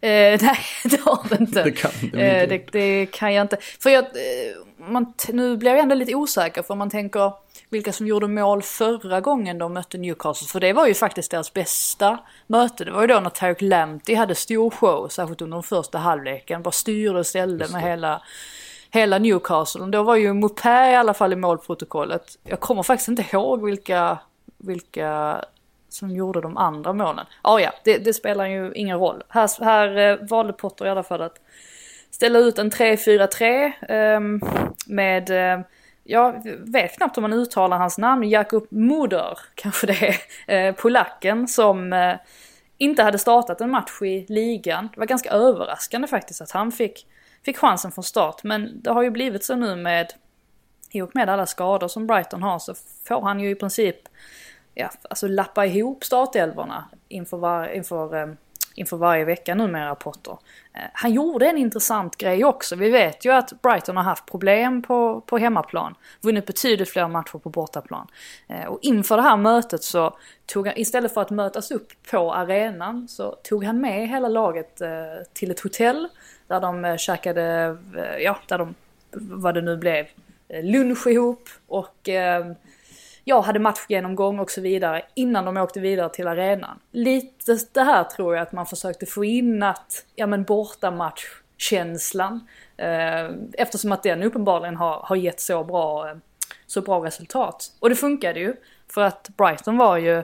[0.00, 0.08] Eh,
[0.42, 1.62] nej, det har det inte.
[1.62, 3.56] Det kan, det, eh, det, det kan jag inte.
[3.80, 7.32] För jag, eh, man, nu blir jag ändå lite osäker för man tänker
[7.70, 10.48] vilka som gjorde mål förra gången de mötte Newcastle.
[10.48, 12.84] För det var ju faktiskt deras bästa möte.
[12.84, 16.62] Det var ju då när Tarek Lamptey hade stor show, särskilt under den första halvleken.
[16.62, 18.22] Bara styrde och ställde med hela,
[18.90, 19.86] hela Newcastle.
[19.86, 22.38] Då var ju Mopé i alla fall i målprotokollet.
[22.44, 24.18] Jag kommer faktiskt inte ihåg vilka,
[24.58, 25.40] vilka
[25.88, 27.26] som gjorde de andra målen.
[27.42, 29.22] Ah, ja, det, det spelar ju ingen roll.
[29.28, 31.36] Här, här eh, valde Potter i alla fall att
[32.10, 34.20] ställa ut en 3-4-3 eh,
[34.86, 35.60] med eh,
[36.04, 41.48] jag vet knappt om man uttalar hans namn, Jakub Moder kanske det är, eh, polacken
[41.48, 42.16] som eh,
[42.78, 44.88] inte hade startat en match i ligan.
[44.94, 47.06] Det var ganska överraskande faktiskt att han fick,
[47.44, 48.42] fick chansen från start.
[48.44, 50.12] Men det har ju blivit så nu med,
[50.90, 52.74] i och med alla skador som Brighton har så
[53.08, 53.96] får han ju i princip,
[54.74, 58.34] ja, alltså lappa ihop startelvorna inför, var, inför eh,
[58.74, 60.38] inför varje vecka nu med rapporter.
[60.74, 62.76] Eh, han gjorde en intressant grej också.
[62.76, 65.94] Vi vet ju att Brighton har haft problem på, på hemmaplan.
[66.20, 68.06] Vunnit betydligt fler matcher på bortaplan.
[68.48, 72.34] Eh, och inför det här mötet så tog han, istället för att mötas upp på
[72.34, 74.88] arenan, så tog han med hela laget eh,
[75.32, 76.08] till ett hotell.
[76.46, 77.76] Där de käkade,
[78.20, 78.74] ja, där de,
[79.12, 80.06] vad det nu blev,
[80.62, 82.08] lunch ihop och
[83.24, 86.78] jag hade matchgenomgång och så vidare innan de åkte vidare till arenan.
[86.90, 92.46] Lite det här tror jag att man försökte få in att, ja men bortamatchkänslan.
[92.76, 96.16] Eh, eftersom att den uppenbarligen har, har gett så bra, eh,
[96.66, 97.72] så bra resultat.
[97.80, 98.54] Och det funkade ju.
[98.88, 100.22] För att Brighton var ju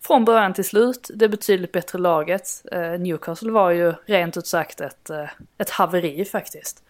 [0.00, 2.62] från början till slut det betydligt bättre laget.
[2.72, 5.10] Eh, Newcastle var ju rent ut sagt ett,
[5.58, 6.84] ett haveri faktiskt.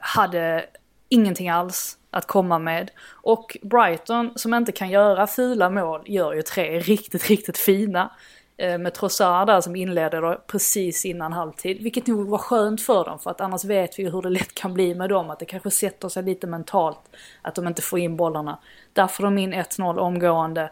[0.00, 0.66] Hade
[1.10, 2.90] ingenting alls att komma med.
[3.10, 8.10] Och Brighton som inte kan göra fula mål gör ju tre riktigt, riktigt fina.
[8.56, 11.82] Eh, med Trossard där som inledde då precis innan halvtid.
[11.82, 14.54] Vilket nog var skönt för dem för att annars vet vi ju hur det lätt
[14.54, 15.30] kan bli med dem.
[15.30, 17.00] Att det kanske sätter sig lite mentalt
[17.42, 18.58] att de inte får in bollarna.
[18.92, 20.70] Där får de in 1-0 omgående.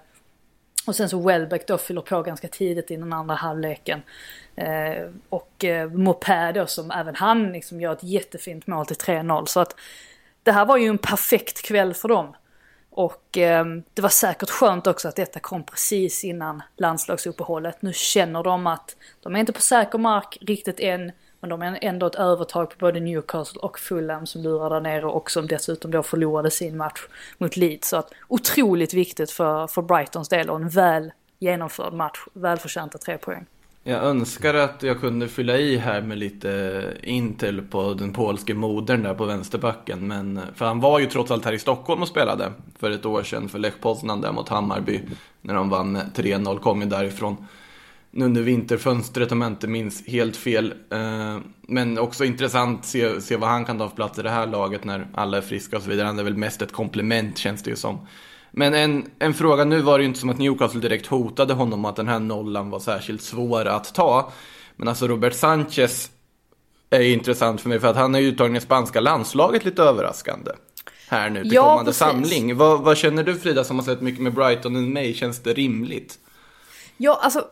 [0.86, 4.02] Och sen så Welbeck då fyller på ganska tidigt i den andra halvleken.
[4.56, 9.46] Eh, och eh, Mopé då som även han liksom gör ett jättefint mål till 3-0.
[9.46, 9.74] Så att
[10.48, 12.36] det här var ju en perfekt kväll för dem.
[12.90, 17.82] Och eh, det var säkert skönt också att detta kom precis innan landslagsuppehållet.
[17.82, 21.12] Nu känner de att de är inte på säker mark riktigt än.
[21.40, 25.06] Men de har ändå ett övertag på både Newcastle och Fulham som lurar där nere
[25.06, 27.06] och som dessutom då förlorade sin match
[27.38, 27.88] mot Leeds.
[27.88, 32.18] Så att otroligt viktigt för, för Brightons del och en väl genomförd match.
[32.32, 33.46] Välförtjänta tre poäng.
[33.88, 39.02] Jag önskar att jag kunde fylla i här med lite intel på den polske modern
[39.02, 40.08] där på vänsterbacken.
[40.08, 43.06] Men, eh, för han var ju trots allt här i Stockholm och spelade för ett
[43.06, 45.00] år sedan för Lech Poznan där mot Hammarby.
[45.40, 47.36] När de vann eh, 3-0, kom ju därifrån
[48.10, 50.74] Nu under vinterfönstret om jag inte minns helt fel.
[50.90, 54.30] Eh, men också intressant att se, se vad han kan ta för plats i det
[54.30, 56.06] här laget när alla är friska och så vidare.
[56.06, 57.98] Han är väl mest ett komplement känns det ju som.
[58.50, 61.84] Men en, en fråga, nu var det ju inte som att Newcastle direkt hotade honom
[61.84, 64.32] att den här nollan var särskilt svår att ta.
[64.76, 66.10] Men alltså Robert Sanchez
[66.90, 70.50] är intressant för mig för att han är uttagen i spanska landslaget lite överraskande.
[71.08, 71.98] Här nu till ja, kommande precis.
[71.98, 72.56] samling.
[72.56, 75.14] Vad, vad, känner du Frida som har sett mycket med Brighton än mig?
[75.14, 76.18] Känns det rimligt?
[76.96, 77.44] Ja, alltså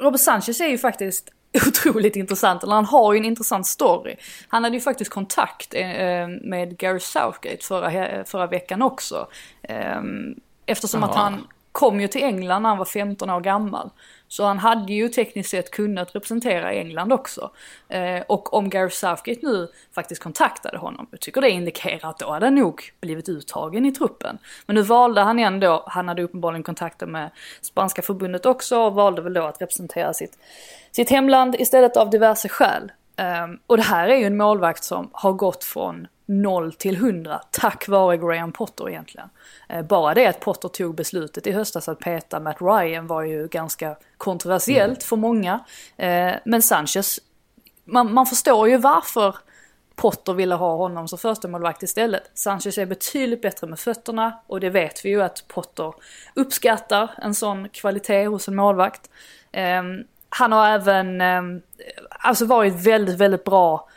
[0.00, 1.30] Robert Sanchez är ju faktiskt
[1.68, 4.16] otroligt intressant, eller han har ju en intressant story.
[4.48, 9.26] Han hade ju faktiskt kontakt eh, med Gary Southgate förra, förra veckan också.
[9.62, 10.34] Ehm,
[10.66, 11.12] eftersom Aha.
[11.12, 13.90] att han kom ju till England när han var 15 år gammal.
[14.32, 17.50] Så han hade ju tekniskt sett kunnat representera England också.
[17.88, 22.30] Eh, och om Gary Southgate nu faktiskt kontaktade honom, jag tycker det indikerar att då
[22.30, 24.38] hade han nog blivit uttagen i truppen.
[24.66, 29.22] Men nu valde han ändå, han hade uppenbarligen kontakter med spanska förbundet också och valde
[29.22, 30.38] väl då att representera sitt,
[30.92, 32.92] sitt hemland istället av diverse skäl.
[33.16, 37.40] Eh, och det här är ju en målvakt som har gått från 0 till 100
[37.50, 39.28] tack vare Graham Potter egentligen.
[39.68, 43.48] Eh, bara det att Potter tog beslutet i höstas att peta Matt Ryan var ju
[43.48, 45.00] ganska kontroversiellt mm.
[45.00, 45.60] för många.
[45.96, 47.20] Eh, men Sanchez,
[47.84, 49.36] man, man förstår ju varför
[49.96, 52.30] Potter ville ha honom som första målvakt istället.
[52.34, 55.94] Sanchez är betydligt bättre med fötterna och det vet vi ju att Potter
[56.34, 59.10] uppskattar en sån kvalitet hos en målvakt.
[59.52, 61.62] Um, han har även um,
[62.10, 63.88] alltså varit väldigt, väldigt bra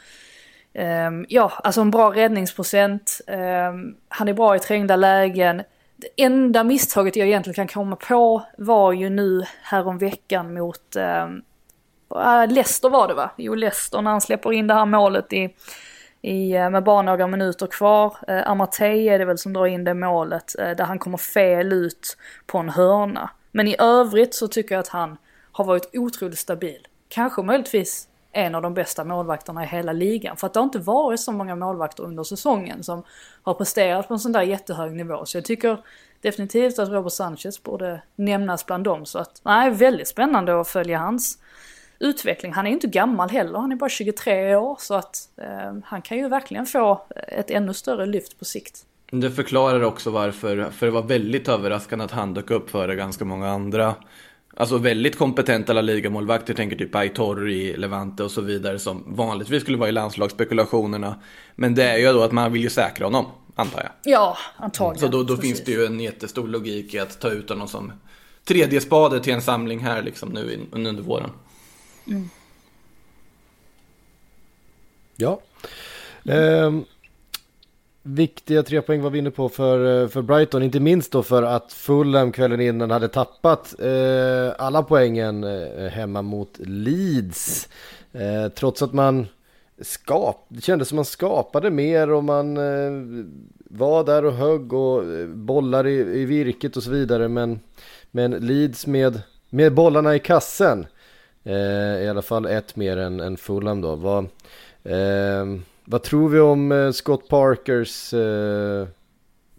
[0.75, 3.21] Ehm, ja, alltså en bra räddningsprocent.
[3.27, 5.63] Um, han är bra i trängda lägen.
[5.95, 11.41] Det enda misstaget jag egentligen kan komma på var ju nu häromveckan mot um,
[12.49, 13.31] Leicester var det va?
[13.37, 15.49] Jo, Leicester när han släpper in det här målet i,
[16.21, 18.17] i, eh, med bara några minuter kvar.
[18.29, 21.73] Uh, Amartey är det väl som drar in det målet uh, där han kommer fel
[21.73, 23.29] ut på en hörna.
[23.51, 25.17] Men i övrigt så tycker jag att han
[25.51, 26.87] har varit otroligt stabil.
[27.09, 30.37] Kanske möjligtvis en av de bästa målvakterna i hela ligan.
[30.37, 33.03] För att det har inte varit så många målvakter under säsongen som
[33.43, 35.25] har presterat på en sån där jättehög nivå.
[35.25, 35.77] Så jag tycker
[36.21, 39.05] definitivt att Robert Sanchez borde nämnas bland dem.
[39.05, 41.37] Så att, nej, väldigt spännande att följa hans
[41.99, 42.53] utveckling.
[42.53, 44.77] Han är ju inte gammal heller, han är bara 23 år.
[44.79, 48.85] Så att eh, han kan ju verkligen få ett ännu större lyft på sikt.
[49.11, 53.25] Det förklarar också varför, för det var väldigt överraskande att han dök upp före ganska
[53.25, 53.95] många andra
[54.57, 59.61] Alltså väldigt kompetenta La Liga-målvakter, tänker typ Aitor i Levante och så vidare som vanligtvis
[59.61, 61.15] skulle vara i landslagsspekulationerna.
[61.55, 64.13] Men det är ju då att man vill ju säkra honom, antar jag.
[64.13, 65.11] Ja, antagligen.
[65.11, 67.91] Så då, då finns det ju en jättestor logik i att ta ut honom som
[68.43, 71.29] tredje spade till en samling här liksom nu under våren.
[72.07, 72.29] Mm.
[75.15, 75.39] Ja.
[76.23, 76.85] Um,
[78.05, 80.63] viktiga tre poäng var vi inne på för, eh, för Brighton.
[80.63, 86.21] Inte minst då för att Fulham kvällen innan hade tappat eh, alla poängen eh, hemma
[86.21, 87.69] mot Leeds.
[88.13, 89.27] Eh, trots att man
[89.81, 93.25] skap, det kändes som man skapade mer och man eh,
[93.57, 97.27] var där och högg och eh, bollar i, i virket och så vidare.
[97.27, 97.59] Men,
[98.11, 100.85] men Leeds med, med bollarna i kassen,
[101.43, 104.25] eh, i alla fall ett mer än, än Fulham då, var
[105.85, 108.87] vad tror vi om eh, Scott Parkers eh,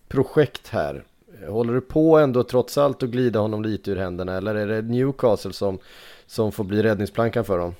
[0.09, 1.05] projekt här?
[1.49, 4.83] Håller det på ändå trots allt att glida honom lite ur händerna eller är det
[4.83, 5.79] Newcastle som,
[6.27, 7.75] som får bli räddningsplankan för dem?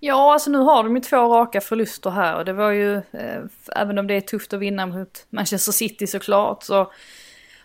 [0.00, 3.42] Ja, alltså nu har de ju två raka förluster här och det var ju, eh,
[3.76, 6.92] även om det är tufft att vinna mot Manchester City såklart, så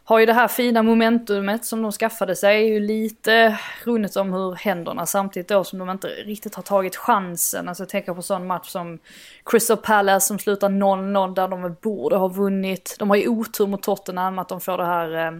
[0.06, 4.56] har ju det här fina momentumet som de skaffade sig ju lite runnit om hur
[4.56, 7.68] händerna samtidigt då som de inte riktigt har tagit chansen.
[7.68, 9.00] Alltså jag tänker på sån match som
[9.46, 12.96] Crystal Palace som slutar 0-0 där de borde ha vunnit.
[13.00, 15.40] De har ju otur mot Tottenham att de får det här eh,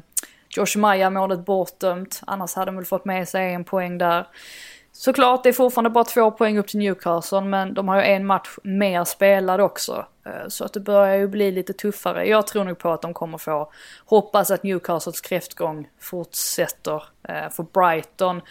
[0.50, 2.22] Josh Maja målet bortdömt.
[2.28, 4.28] Annars hade de väl fått med sig en poäng där.
[4.96, 8.26] Såklart, det är fortfarande bara två poäng upp till Newcastle, men de har ju en
[8.26, 10.06] match mer spelad också.
[10.26, 12.28] Eh, så att det börjar ju bli lite tuffare.
[12.28, 13.72] Jag tror nog på att de kommer få,
[14.06, 17.04] hoppas att Newcastles kräftgång fortsätter.
[17.24, 18.42] Eh, för Brighton,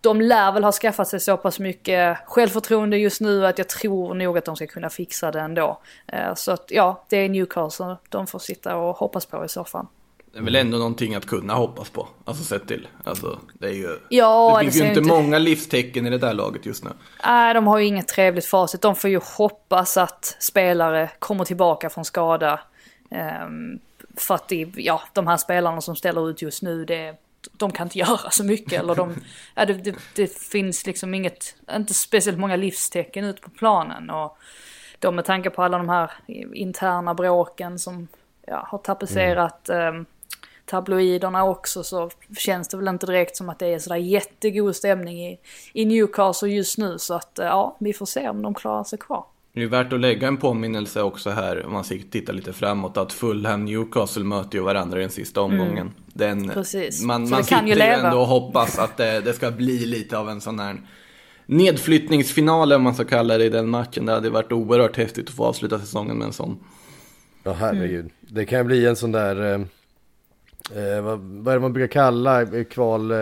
[0.00, 4.14] de lär väl ha skaffat sig så pass mycket självförtroende just nu att jag tror
[4.14, 5.80] nog att de ska kunna fixa det ändå.
[6.06, 9.64] Eh, så att ja, det är Newcastle de får sitta och hoppas på i så
[9.64, 9.86] fall.
[10.32, 12.08] Det är väl ändå någonting att kunna hoppas på.
[12.24, 12.88] Alltså sett till.
[13.04, 13.98] Alltså, det är ju...
[14.08, 16.90] Ja, det finns det ju inte inte- många livstecken i det där laget just nu.
[17.26, 18.80] Nej, de har ju inget trevligt facit.
[18.82, 22.60] De får ju hoppas att spelare kommer tillbaka från skada.
[23.10, 23.78] Ehm,
[24.16, 27.14] för att det, ja, de här spelarna som ställer ut just nu, det,
[27.52, 28.80] de kan inte göra så mycket.
[28.80, 29.14] Eller de,
[29.54, 34.10] ja, det, det, det finns liksom inget, inte speciellt många livstecken ute på planen.
[34.10, 34.38] Och
[34.98, 36.10] då med tanke på alla de här
[36.54, 38.08] interna bråken som
[38.46, 40.06] ja, har tapetserat ehm,
[40.72, 45.26] tabloiderna också så känns det väl inte direkt som att det är sådär jättegod stämning
[45.26, 45.38] i,
[45.72, 46.98] i Newcastle just nu.
[46.98, 49.24] Så att eh, ja, vi får se om de klarar sig kvar.
[49.54, 52.96] Det är värt att lägga en påminnelse också här, om man ska titta lite framåt,
[52.96, 55.92] att Fulham Newcastle möter ju varandra i den sista omgången.
[56.06, 56.50] Den, Mm.
[56.54, 57.02] Precis.
[57.02, 57.94] Man, man sitter ju leva.
[57.94, 60.80] ändå och hoppas att det, det ska bli lite av en sån här
[61.46, 64.06] nedflyttningsfinal, om man ska kalla det, i den matchen.
[64.06, 66.58] Det hade varit oerhört häftigt att få avsluta säsongen med en sån.
[67.44, 68.10] Ja herregud.
[68.20, 69.66] Det kan bli en sån där,
[70.76, 73.16] eh, eh, vad, vad är det man brukar kalla eh, kval, eh,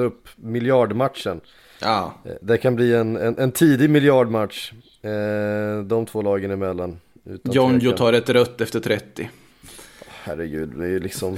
[0.00, 1.40] upp, miljardmatchen.
[1.80, 7.00] Ja, Eh, Det kan bli en, en, en tidig miljardmatch, eh, de två lagen emellan.
[7.42, 9.30] Jonjo tar ett rött efter 30.
[10.08, 11.36] Herregud, det är ju liksom...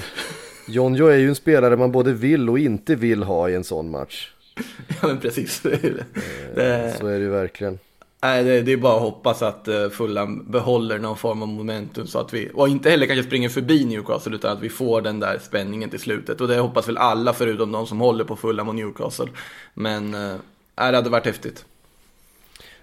[0.69, 3.91] Jonjo är ju en spelare man både vill och inte vill ha i en sån
[3.91, 4.33] match.
[5.03, 5.61] Ja, men precis.
[5.61, 7.79] det, Så är det ju verkligen.
[8.23, 12.07] Nej, det, det är bara att hoppas att eh, Fulham behåller någon form av momentum
[12.07, 15.21] så att vi, och inte heller kanske springer förbi Newcastle utan att vi får den
[15.21, 16.41] där spänningen till slutet.
[16.41, 19.29] Och det hoppas väl alla förutom de som håller på Fulham och Newcastle.
[19.75, 20.35] Men äh,
[20.75, 21.65] det hade varit häftigt.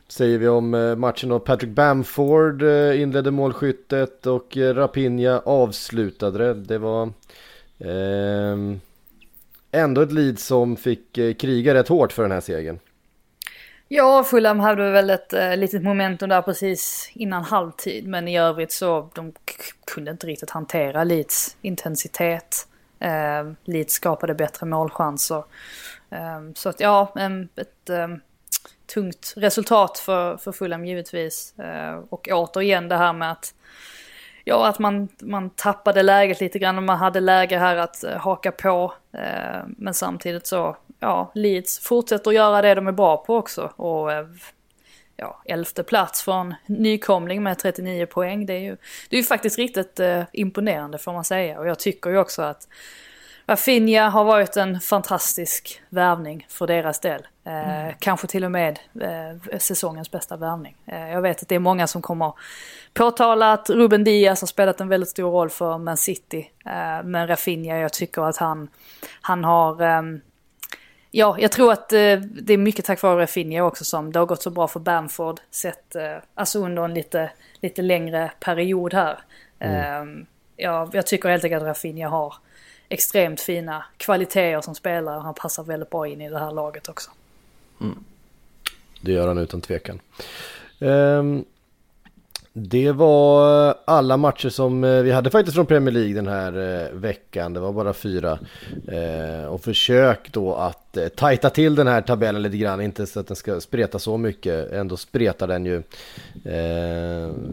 [0.07, 1.39] Säger vi om eh, matchen då.
[1.39, 2.61] Patrick Bamford
[2.95, 6.53] inledde målskyttet och Rapinha avslutade det.
[6.53, 7.03] Det var
[7.79, 8.57] eh,
[9.71, 12.79] ändå ett lead som fick kriga rätt hårt för den här segern.
[13.89, 18.07] Ja, Fulham hade väl ett eh, litet momentum där precis innan halvtid.
[18.07, 19.33] Men i övrigt så de
[19.85, 22.67] kunde inte riktigt hantera Leeds intensitet.
[22.99, 25.43] Eh, Leeds skapade bättre målchanser.
[26.09, 27.13] Eh, så att ja,
[27.55, 27.89] ett
[28.93, 31.59] tungt resultat för, för Fulham givetvis.
[31.59, 33.53] Eh, och återigen det här med att
[34.49, 38.17] Ja, att man, man tappade läget lite grann och man hade läge här att eh,
[38.17, 38.93] haka på.
[39.11, 43.71] Eh, men samtidigt så, ja, Leeds fortsätter att göra det de är bra på också.
[43.75, 44.25] Och eh,
[45.15, 48.45] ja, elfte plats från nykomling med 39 poäng.
[48.45, 48.77] Det är ju,
[49.09, 51.59] det är ju faktiskt riktigt eh, imponerande får man säga.
[51.59, 52.67] Och jag tycker ju också att
[53.49, 57.27] Rafinha har varit en fantastisk värvning för deras del.
[57.43, 60.75] Eh, Kanske till och med eh, säsongens bästa värvning.
[60.85, 62.33] Eh, jag vet att det är många som kommer
[62.93, 66.51] påtala att Ruben Diaz har spelat en väldigt stor roll för Man City.
[66.65, 68.69] Eh, men Rafinha, jag tycker att han,
[69.21, 69.81] han har...
[71.17, 74.19] ehm, Ja, jag tror att eh, det är mycket tack vare Rafinha också som det
[74.19, 75.39] har gått så bra för Bamford.
[75.51, 79.19] Sett, eh, alltså under en lite, lite längre period här.
[79.59, 80.05] Eh,
[80.55, 82.33] ja, jag tycker helt enkelt att Rafinha har
[82.89, 85.19] extremt fina kvaliteter som spelare.
[85.19, 87.11] Han passar väldigt bra in i det här laget också.
[89.01, 89.99] Det gör han utan tvekan.
[90.79, 91.45] Ehm,
[92.59, 96.83] det var eh, alla matcher som eh, vi hade faktiskt från Premier League den här
[96.83, 97.53] eh, veckan.
[97.53, 98.39] Det var bara fyra.
[99.49, 102.81] Och försök då att tajta till den här tabellen lite grann.
[102.81, 104.71] Inte så att den ska spreta så mycket.
[104.71, 105.83] Ändå spretar den ju,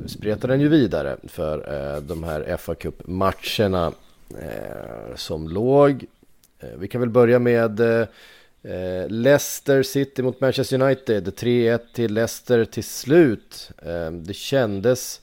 [0.06, 3.92] spretar den ju vidare för de här FA Cup-matcherna
[5.14, 6.04] som låg.
[6.78, 7.80] Vi kan väl börja med
[8.64, 13.70] eh, Leicester City mot Manchester United, 3-1 till Leicester till slut.
[13.82, 15.20] Eh, det kändes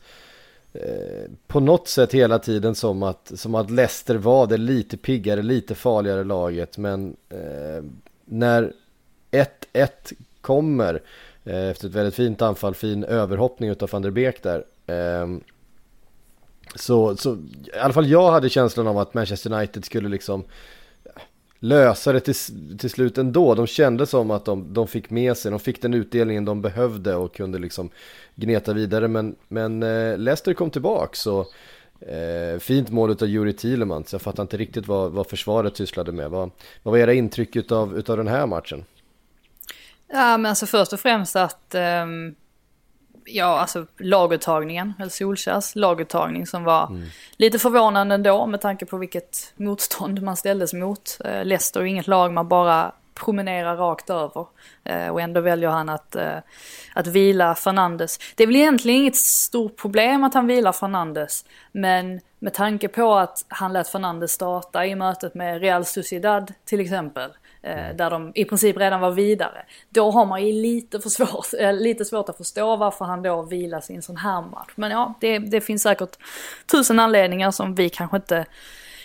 [0.74, 5.42] eh, på något sätt hela tiden som att, som att Leicester var det lite piggare,
[5.42, 6.78] lite farligare laget.
[6.78, 7.84] Men eh,
[8.26, 8.74] när
[9.32, 9.88] 1-1
[10.42, 11.02] kommer
[11.44, 14.66] eh, efter ett väldigt fint anfall, fin överhoppning utav van der Beek där.
[14.88, 15.28] Eh,
[16.76, 17.34] så, så
[17.74, 20.44] i alla fall jag hade känslan av att Manchester United skulle liksom
[21.64, 22.36] lösa det till,
[22.78, 23.56] till slut ändå.
[23.56, 27.16] De kände som att de, de fick med sig, de fick den utdelningen de behövde
[27.16, 27.90] och kunde liksom
[28.36, 29.08] gneta vidare.
[29.08, 31.40] Men, men eh, Leicester kom tillbaka så
[32.00, 34.14] eh, fint mål av Juri Thielemans.
[34.14, 36.30] Jag fattar inte riktigt vad, vad försvaret sysslade med.
[36.30, 36.52] Vad,
[36.84, 38.86] vad var era intryck utav, utav den här matchen?
[40.08, 42.36] Ja, men alltså först och främst att ehm,
[43.26, 47.02] ja, alltså laguttagningen, eller Solskjärs laguttagning som var
[47.38, 51.18] lite förvånande ändå med tanke på vilket motstånd man ställdes mot.
[51.26, 54.46] Eh, Leicester är inget lag man bara promenerar rakt över.
[54.84, 56.38] Eh, och ändå väljer han att, eh,
[56.96, 58.20] att vila Fernandes.
[58.36, 61.46] Det är väl egentligen inget stort problem att han vilar Fernandes.
[61.72, 66.80] Men med tanke på att han lät Fernandes starta i mötet med Real Sociedad till
[66.80, 67.32] exempel.
[67.64, 69.66] Eh, där de i princip redan var vidare.
[69.90, 73.42] Då har man ju lite, för svårt, eh, lite svårt att förstå varför han då
[73.42, 74.72] vilas i en sån här match.
[74.76, 76.18] Men ja, det, det finns säkert
[76.72, 78.46] tusen anledningar som vi kanske inte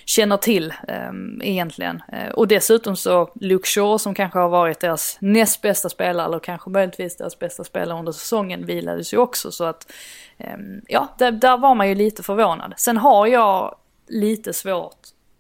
[0.06, 2.02] känner till eh, egentligen.
[2.12, 6.38] Eh, och dessutom så Luke Shaw som kanske har varit deras näst bästa spelare eller
[6.38, 9.92] kanske möjligtvis deras bästa spelare under säsongen vilades ju också så att
[10.38, 10.56] eh,
[10.88, 12.74] ja, där, där var man ju lite förvånad.
[12.76, 13.76] Sen har jag
[14.08, 14.96] lite svårt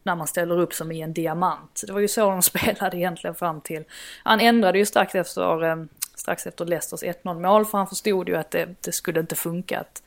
[0.06, 1.82] när man ställer upp som i en diamant.
[1.86, 3.84] Det var ju så de spelade egentligen fram till.
[4.22, 5.76] Han ändrade ju strax efter, eh,
[6.14, 9.80] strax efter Leicesters 1-0 mål för han förstod ju att det, det skulle inte funka
[9.80, 10.02] att,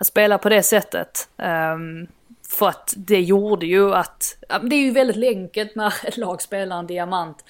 [0.00, 1.28] att spela på det sättet.
[1.36, 2.06] Um,
[2.48, 6.78] för att det gjorde ju att, det är ju väldigt enkelt när ett lag spelar
[6.78, 7.44] en diamant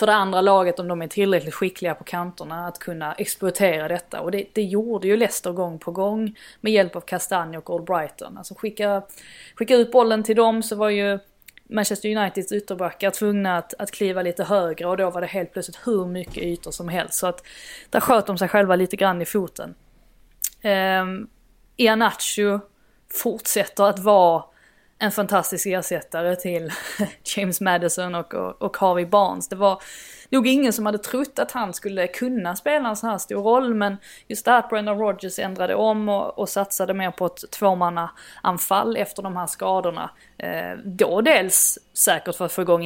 [0.00, 4.20] för det andra laget om de är tillräckligt skickliga på kanterna att kunna exploatera detta.
[4.20, 7.84] Och det, det gjorde ju Leicester gång på gång med hjälp av Castagne och Old
[7.84, 8.38] Brighton.
[8.38, 9.02] Alltså skicka,
[9.54, 11.18] skicka ut bollen till dem så var ju
[11.70, 15.78] Manchester Uniteds ytterbackar tvungna att, att kliva lite högre och då var det helt plötsligt
[15.84, 17.14] hur mycket ytor som helst.
[17.14, 17.42] Så att
[17.90, 19.74] där sköt de sig själva lite grann i foten.
[20.62, 21.28] Ehm, um,
[21.76, 22.60] Ianacho
[23.22, 24.44] fortsätter att vara
[24.98, 26.72] en fantastisk ersättare till
[27.36, 29.48] James Madison och, och, och Harvey Barnes.
[29.48, 29.82] Det var
[30.30, 33.74] nog ingen som hade trott att han skulle kunna spela en sån här stor roll
[33.74, 33.96] men
[34.28, 38.96] just det här att Brendan Rodgers ändrade om och, och satsade mer på ett tvåmannaanfall
[38.96, 40.10] efter de här skadorna.
[40.38, 42.84] Eh, då dels säkert för att få igång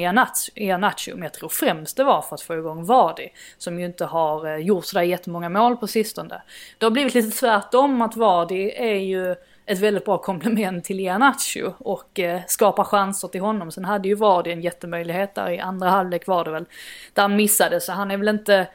[0.55, 3.29] Ianacho, men jag tror främst det var för att få igång Vardy
[3.59, 6.43] som ju inte har eh, gjort sådär jättemånga mål på sistone.
[6.79, 9.37] Det har blivit lite tvärtom att Vardy är ju
[9.67, 13.73] ett väldigt bra komplement till Ianacho och eh, skapar chanser till honom.
[13.73, 16.65] Sen hade ju Vardy en jättemöjlighet där i andra halvlek var det väl,
[17.13, 18.67] där han missade så han är väl inte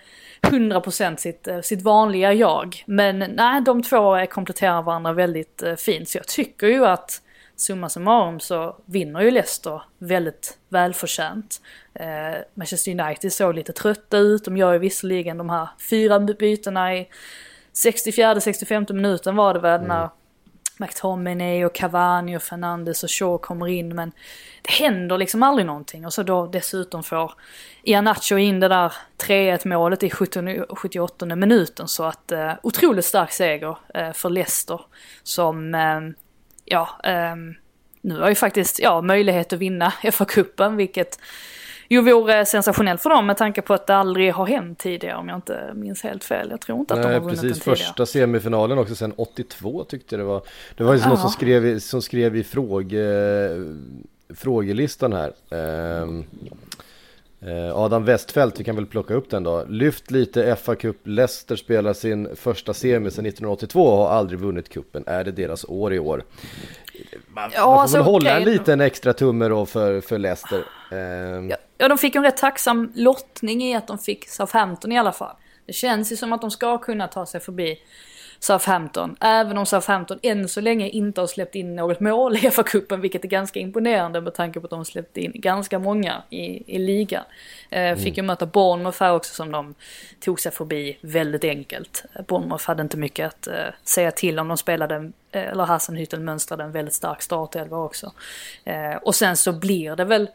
[0.41, 2.83] 100% sitt, eh, sitt vanliga jag.
[2.85, 7.21] Men nej, de två kompletterar varandra väldigt eh, fint så jag tycker ju att
[7.55, 11.61] summa summarum så vinner ju Leicester väldigt välförtjänt.
[11.93, 16.95] Eh, Manchester United såg lite trötta ut, de gör ju visserligen de här fyra bytena
[16.95, 17.09] i
[17.73, 19.87] 64-65 minuten var det väl mm.
[19.87, 20.09] när
[20.80, 24.11] McTominay och Cavani och Fernandes och Shaw kommer in men
[24.61, 26.05] det händer liksom aldrig någonting.
[26.05, 27.34] Och så då dessutom får
[27.84, 31.88] Ianacho in det där 3-1 målet i 78 minuten.
[31.88, 34.82] Så att eh, otroligt stark seger eh, för Leicester
[35.23, 35.99] som eh,
[36.65, 37.36] ja eh,
[38.01, 41.19] nu har ju faktiskt ja, möjlighet att vinna FA-cupen vilket
[41.89, 45.29] ju vore sensationellt för dem med tanke på att det aldrig har hänt tidigare om
[45.29, 46.47] jag inte minns helt fel.
[46.51, 49.83] Jag tror inte att Nej, de har vunnit precis, den första semifinalen också sen 82
[49.83, 50.41] tyckte jag det var.
[50.77, 53.65] Det var ju någon som skrev, som skrev i fråge,
[54.35, 55.33] frågelistan här.
[56.01, 56.25] Um,
[57.73, 59.65] Adam Westfält, vi kan väl plocka upp den då.
[59.69, 64.69] Lyft lite FA Cup, Leicester spelar sin första semi sedan 1982 och har aldrig vunnit
[64.69, 65.03] kuppen.
[65.07, 66.23] Är det deras år i år?
[67.27, 68.43] Man, ja, man får alltså, väl hålla okay.
[68.43, 70.63] en liten extra tumme då för, för Leicester.
[71.49, 75.11] Ja, ja, de fick en rätt tacksam lottning i att de fick Southampton i alla
[75.11, 75.36] fall.
[75.65, 77.80] Det känns ju som att de ska kunna ta sig förbi
[78.39, 79.15] Southampton.
[79.19, 83.23] Även om Southampton än så länge inte har släppt in något mål i FA-cupen, vilket
[83.23, 87.23] är ganska imponerande med tanke på att de släppt in ganska många i, i ligan.
[87.69, 87.99] Eh, mm.
[87.99, 89.75] Fick ju möta Bournemouth här också som de
[90.19, 92.05] tog sig förbi väldigt enkelt.
[92.27, 96.63] Bournemouth hade inte mycket att eh, säga till om de spelade, eh, eller Hassenhüttel mönstrade
[96.63, 98.13] en väldigt stark startelva också.
[98.63, 100.30] Eh, och sen så blir det väl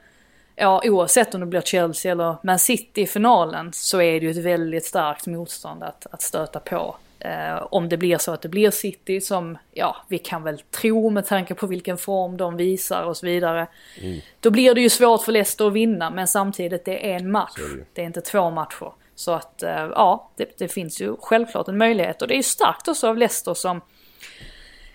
[0.56, 4.30] ja, oavsett om det blir Chelsea eller Man City i finalen så är det ju
[4.30, 6.96] ett väldigt starkt motstånd att, att stöta på.
[7.18, 11.10] Eh, om det blir så att det blir City som, ja, vi kan väl tro
[11.10, 13.66] med tanke på vilken form de visar och så vidare.
[14.02, 14.20] Mm.
[14.40, 17.56] Då blir det ju svårt för Leicester att vinna, men samtidigt det är en match.
[17.56, 17.84] Det.
[17.92, 18.02] det.
[18.02, 18.92] är inte två matcher.
[19.14, 22.22] Så att, eh, ja, det, det, finns ju självklart en möjlighet.
[22.22, 23.80] Och det är ju starkt också av Leicester som,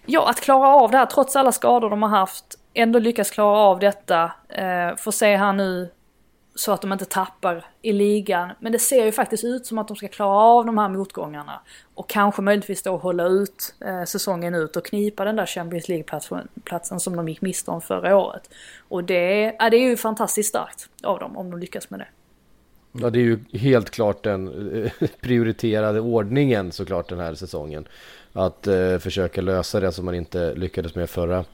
[0.05, 2.58] ja, att klara av det här trots alla skador de har haft.
[2.79, 4.31] Ändå lyckas klara av detta.
[4.49, 5.89] Eh, får se här nu
[6.55, 8.49] så att de inte tappar i ligan.
[8.59, 11.61] Men det ser ju faktiskt ut som att de ska klara av de här motgångarna.
[11.93, 16.99] Och kanske möjligtvis då hålla ut eh, säsongen ut och knipa den där Champions League-platsen
[16.99, 18.49] som de gick miste om förra året.
[18.87, 22.07] Och det, ja, det är ju fantastiskt starkt av dem om de lyckas med det.
[22.91, 24.47] Ja, det är ju helt klart den
[24.83, 27.87] eh, prioriterade ordningen såklart den här säsongen.
[28.33, 31.45] Att eh, försöka lösa det som man inte lyckades med förra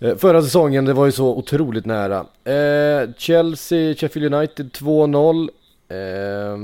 [0.00, 2.26] förra säsongen, det var ju så otroligt nära.
[2.44, 5.50] Eh, Chelsea, Sheffield United 2-0.
[5.88, 6.56] Eh,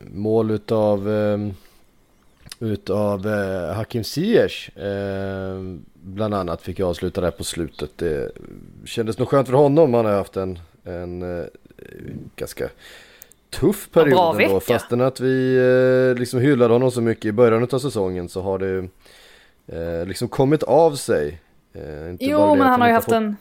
[0.00, 1.38] mål utav, eh,
[2.58, 4.76] utav eh, Hakim Ziyech.
[4.78, 5.60] Eh,
[6.02, 7.90] bland annat fick jag avsluta där på slutet.
[7.96, 8.32] Det
[8.84, 9.94] kändes nog skönt för honom.
[9.94, 11.46] Han har haft en, en eh,
[12.36, 12.68] ganska
[13.50, 14.60] tuff period ändå.
[14.60, 18.58] Fastän att vi eh, liksom hyllade honom så mycket i början av säsongen så har
[18.58, 18.88] det
[19.66, 21.40] eh, liksom kommit av sig.
[21.72, 23.36] Eh, jo, men han har ju haft en...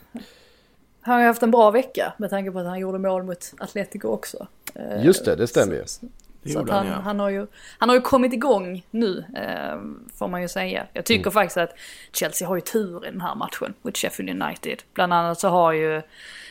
[1.02, 3.54] Han har ju haft en bra vecka med tanke på att han gjorde mål mot
[3.60, 4.48] Atletico också.
[4.76, 5.84] Eh, Just det, det stämmer ju.
[5.86, 6.94] Så han, han, ja.
[6.94, 9.80] han, har ju, han har ju kommit igång nu, eh,
[10.18, 10.86] får man ju säga.
[10.94, 11.32] Jag tycker Mm.
[11.32, 11.74] faktiskt att
[12.12, 14.84] Chelsea har ju tur i den här matchen mot Sheffield United.
[14.94, 16.02] Bland annat så har ju,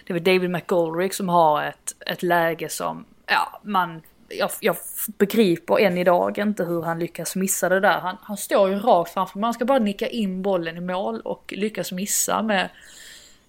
[0.07, 4.77] det väl David McGoldrick som har ett, ett läge som, ja, man, jag, jag
[5.19, 8.01] begriper än idag inte hur han lyckas missa det där.
[8.01, 11.55] Han, han står ju rakt framför, man ska bara nicka in bollen i mål och
[11.57, 12.69] lyckas missa med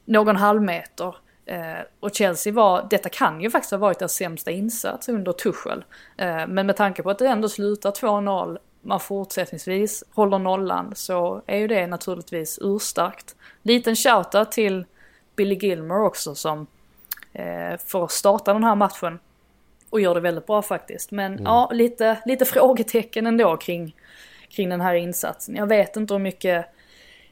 [0.05, 1.15] någon halvmeter.
[1.45, 5.83] Eh, och Chelsea var, detta kan ju faktiskt ha varit deras sämsta insats under Tuchel.
[6.17, 11.41] Eh, men med tanke på att det ändå slutar 2-0, man fortsättningsvis håller nollan, så
[11.45, 13.35] är ju det naturligtvis urstarkt.
[13.61, 14.85] Liten shoutout till
[15.35, 16.67] Billy Gilmore också som
[17.33, 19.19] eh, får starta den här matchen.
[19.89, 21.11] Och gör det väldigt bra faktiskt.
[21.11, 23.95] Men ja, lite, lite frågetecken ändå kring,
[24.49, 25.55] kring den här insatsen.
[25.55, 26.65] Jag vet inte hur mycket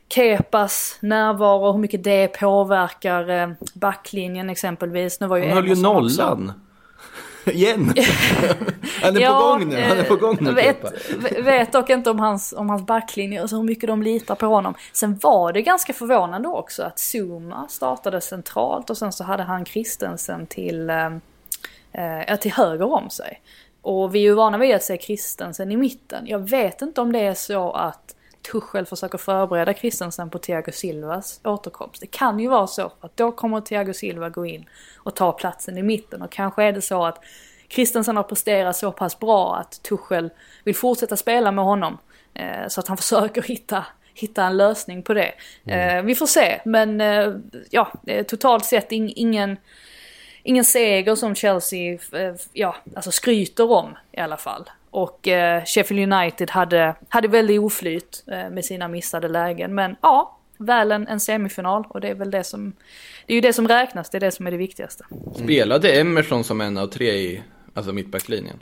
[0.10, 5.20] Kepas närvaro, hur mycket det påverkar eh, backlinjen exempelvis.
[5.20, 6.54] Nu var ju Han höll ju också- nollan.
[7.46, 7.80] Igen.
[9.02, 9.82] han är på gång nu.
[9.82, 10.50] Han är på gång nu.
[10.50, 10.78] eh, vet,
[11.08, 11.42] Kepa.
[11.42, 14.46] vet dock inte om hans, om hans backlinje och så hur mycket de litar på
[14.46, 14.74] honom.
[14.94, 19.66] Sen var det ganska förvånande också att Zuma startade centralt och sen så hade han
[19.66, 20.90] Christensen till,
[21.92, 23.42] eh, till höger om sig.
[23.82, 26.28] Och vi är ju vana vid att se Christensen i mitten.
[26.28, 28.16] Jag vet inte om det är så att
[28.52, 32.02] Tuchel försöker förbereda Christensen på Thiago Silvas återkomst.
[32.02, 34.66] Det kan ju vara så, att då kommer Thiago Silva gå in
[34.98, 36.22] och ta platsen i mitten.
[36.22, 37.24] Och kanske är det så att
[37.70, 40.30] Christensen har presterat så pass bra att Tuchel
[40.64, 41.98] vill fortsätta spela med honom.
[42.34, 45.34] Eh, så att han försöker hitta, hitta en lösning på det.
[45.66, 47.34] Eh, vi får se, men eh,
[47.70, 49.58] ja, eh, totalt sett in, ingen,
[50.48, 54.70] ingen seger som Chelsea eh, ja, alltså skryter om i alla fall.
[54.90, 59.76] Och eh, Sheffield United hade, hade väldigt oflyt eh, med sina missade lägen.
[59.76, 62.74] Men ja, väl en, en semifinal och det är väl det som,
[63.26, 65.06] det är ju det som räknas, det är det som är det viktigaste.
[65.36, 67.44] Spelade Emerson som en av tre i
[67.74, 68.60] alltså mittbacklinjen?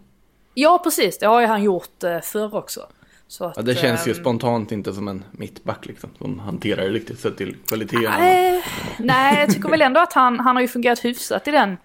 [0.53, 2.87] Ja, precis, det har ju han gjort eh, förr också.
[3.27, 6.09] Så att, Ja, det känns ju ehm, spontant inte som en mittback liksom.
[6.17, 8.17] Som hanterar det riktigt sett till kvaliteterna.
[8.17, 8.63] Nej,
[8.99, 11.77] nej, jag tycker väl ändå att han, han har ju fungerat hyfsat i den,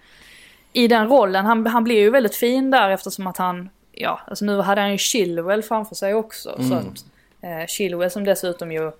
[0.73, 1.45] i den rollen.
[1.45, 4.91] Han, han blir ju väldigt fin där eftersom att han, ja, alltså nu hade han
[4.91, 6.63] ju Chilwell framför sig också.
[6.69, 7.05] Så att
[7.41, 8.91] eh, Chilwell som dessutom ju,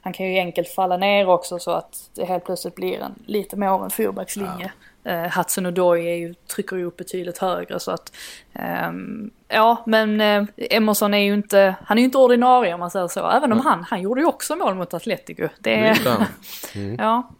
[0.00, 3.56] han kan ju enkelt falla ner också så att det helt plötsligt blir en lite
[3.56, 4.72] mer av en fyrbackslinje.
[5.04, 8.12] Eh, Hudson Odoi är ju, trycker ju upp betydligt högre så att
[8.52, 12.90] ehm, Ja men eh, Emerson är ju inte, han är ju inte ordinarie om man
[12.90, 13.30] säger så.
[13.30, 15.42] Även om han, han gjorde ju också mål mot Atletico.
[15.42, 16.26] Det, Det gjorde han.
[16.98, 17.30] Ja.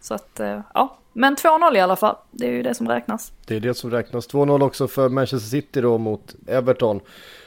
[0.00, 0.96] Så att, eh, ja.
[1.12, 2.16] Men 2-0 i alla fall.
[2.30, 3.32] Det är ju det som räknas.
[3.46, 4.28] Det är det som räknas.
[4.28, 7.00] 2-0 också för Manchester City då mot Everton.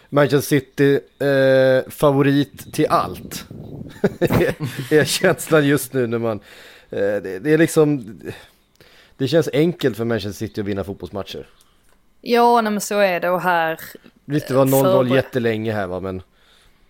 [0.10, 3.46] Manchester City eh, favorit till allt.
[4.92, 6.40] är känslan just nu när man...
[6.90, 8.20] Eh, det, det är liksom...
[9.18, 11.48] Det känns enkelt för Manchester City att vinna fotbollsmatcher.
[12.26, 13.80] Ja, nej, men så är det och här.
[14.26, 16.22] Visst det var 0-0 Förber- jättelänge här va men...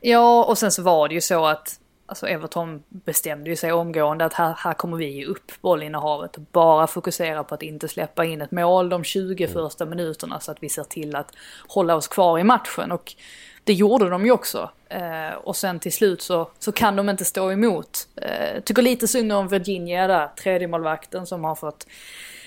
[0.02, 4.26] Ja, och sen så var det ju så att Alltså Everton bestämde ju sig omgående
[4.26, 8.26] att här, här kommer vi ge upp bollinnehavet och bara fokusera på att inte släppa
[8.26, 11.32] in ett mål de 20 första minuterna så att vi ser till att
[11.68, 12.92] hålla oss kvar i matchen.
[12.92, 13.16] Och
[13.64, 14.70] det gjorde de ju också.
[14.90, 18.08] Eh, och sen till slut så, så kan de inte stå emot.
[18.16, 21.88] Eh, tycker lite synd om Virginia där, tredje målvakten som har fått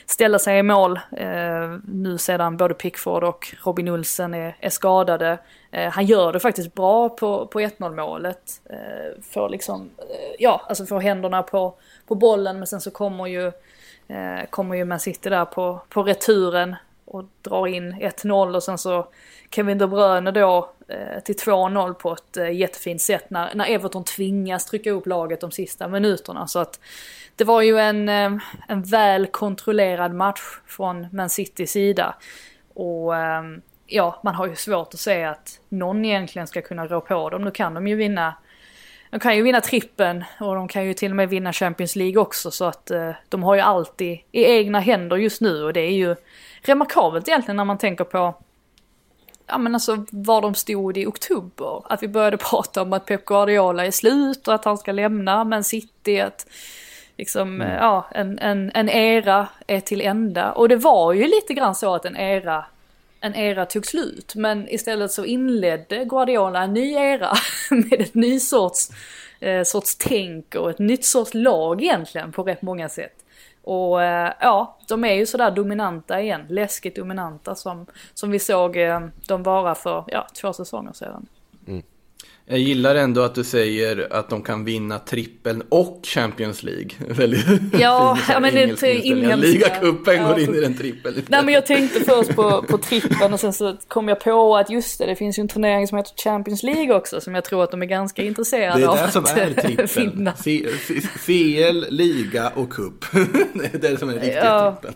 [0.06, 5.38] ställa sig i mål eh, nu sedan både Pickford och Robin Olsen är, är skadade.
[5.70, 8.60] Eh, han gör det faktiskt bra på, på 1-0 målet.
[8.70, 11.74] Eh, får liksom, eh, ja, alltså får händerna på,
[12.06, 13.46] på bollen men sen så kommer ju,
[14.08, 18.78] eh, kommer ju Man City där på, på returen och drar in 1-0 och sen
[18.78, 19.06] så
[19.50, 24.04] Kevin De Bruyne då eh, till 2-0 på ett eh, jättefint sätt när, när Everton
[24.04, 26.46] tvingas trycka upp laget de sista minuterna.
[26.46, 26.80] Så att
[27.36, 28.32] det var ju en, eh,
[28.68, 32.14] en väl kontrollerad match från Man Citys sida.
[32.74, 33.12] Och
[33.86, 37.44] ja, man har ju svårt att se att någon egentligen ska kunna rå på dem.
[37.44, 38.34] Nu kan de ju vinna
[39.10, 42.22] de kan ju vinna trippen och de kan ju till och med vinna Champions League
[42.22, 45.80] också så att eh, de har ju alltid i egna händer just nu och det
[45.80, 46.16] är ju
[46.62, 48.34] remarkabelt egentligen när man tänker på
[49.46, 51.82] ja men alltså var de stod i oktober.
[51.84, 55.44] Att vi började prata om att Pep Guardiola är slut och att han ska lämna
[55.44, 56.20] Men City.
[56.20, 56.46] Att
[57.16, 60.52] liksom, eh, ja, en, en, en era är till ända.
[60.52, 62.64] Och det var ju lite grann så att en era,
[63.20, 64.34] en era tog slut.
[64.34, 67.32] Men istället så inledde Guardiola en ny era
[67.70, 68.90] med ett ny sorts,
[69.40, 73.25] eh, sorts tänk och ett nytt sorts lag egentligen på rätt många sätt.
[73.66, 78.76] Och eh, ja, de är ju sådär dominanta igen, läskigt dominanta som, som vi såg
[78.76, 81.26] eh, dem vara för ja, två säsonger sedan.
[82.48, 86.90] Jag gillar ändå att du säger att de kan vinna trippeln och Champions League.
[87.08, 87.46] Väldigt
[87.78, 89.46] Ja, fin ja, men det är inhemska.
[89.48, 91.22] Ligacupen Ja, går in i den trippeln.
[91.28, 94.70] Nej men jag tänkte först på, på trippen och sen så kom jag på att
[94.70, 97.64] just det, det finns ju en turnering som heter Champions League också som jag tror
[97.64, 99.88] att de är ganska intresserade Det är av det som att är trippeln.
[99.88, 100.32] finna.
[100.36, 103.04] C- C- CL, liga och cup.
[103.54, 104.76] det är det som är riktiga Ja.
[104.82, 104.94] trippeln.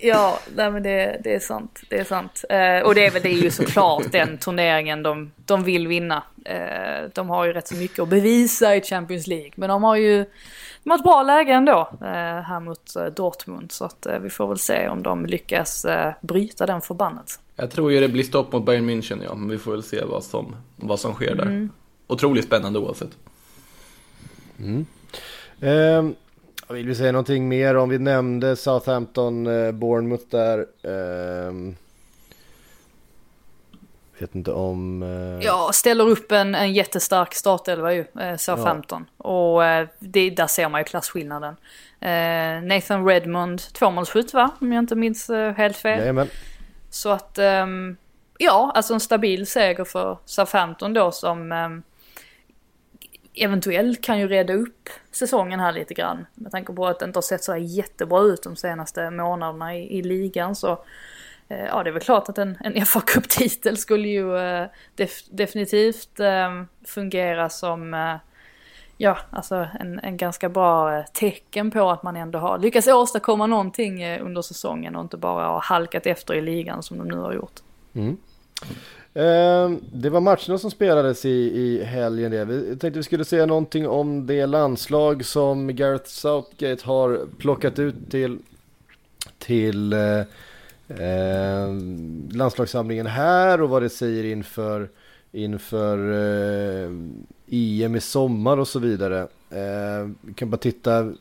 [0.00, 1.80] Ja, nej men det, det är sant.
[1.88, 2.44] Det är sant.
[2.48, 6.22] Eh, och det är väl det är ju såklart den turneringen de, de vill vinna.
[6.44, 9.52] Eh, de har ju rätt så mycket att bevisa i Champions League.
[9.54, 10.24] Men de har ju
[10.84, 12.06] de har ett bra läge ändå eh,
[12.42, 13.72] här mot eh, Dortmund.
[13.72, 17.42] Så att eh, vi får väl se om de lyckas eh, bryta den förbannelsen.
[17.56, 20.04] Jag tror ju det blir stopp mot Bayern München ja, men vi får väl se
[20.04, 21.42] vad som, vad som sker där.
[21.42, 21.70] Mm.
[22.06, 23.10] Otroligt spännande oavsett.
[25.60, 26.14] Ehm,
[26.74, 30.66] vill vi säga någonting mer om vi nämnde Southampton, eh, Bournemouth där.
[30.82, 31.76] Ehm,
[34.18, 35.02] vet inte om...
[35.02, 39.06] eh, Ja, ställer upp en, en jättestark startelva ju, eh, Southampton.
[39.16, 41.56] Och eh, det, där ser man ju klasskillnaden.
[42.00, 44.50] Eh, Nathan Redmond, tvåmålsskytt va?
[44.60, 45.98] Om jag inte minns eh, helt fel.
[45.98, 46.28] Jajamän.
[46.90, 47.96] Så att, ehm,
[48.38, 51.82] ja, alltså en stabil seger för Southampton då som ehm,
[53.34, 56.26] eventuellt kan ju reda upp säsongen här lite grann.
[56.34, 59.76] Med tanke på att det inte har sett så här jättebra ut de senaste månaderna
[59.76, 60.84] i, i ligan så
[61.48, 65.22] eh, ja, det är väl klart att en, en fa Cup-titel skulle ju äh, def,
[65.30, 68.16] definitivt äh, fungera som äh,
[69.00, 74.18] Ja, alltså en, en ganska bra tecken på att man ändå har lyckats åstadkomma någonting
[74.20, 77.60] under säsongen och inte bara har halkat efter i ligan som de nu har gjort.
[77.94, 78.16] Mm.
[79.14, 82.44] Ehm, det var matcherna som spelades i, i helgen det.
[82.44, 88.10] Vi tänkte vi skulle säga någonting om det landslag som Gareth Southgate har plockat ut
[88.10, 88.38] till,
[89.38, 90.18] till eh,
[90.88, 91.68] eh,
[92.30, 94.88] landslagssamlingen här och vad det säger inför,
[95.32, 96.90] inför eh,
[97.50, 99.20] EM i sommar och så vidare.
[99.50, 101.12] Eh, vi kan bara titta,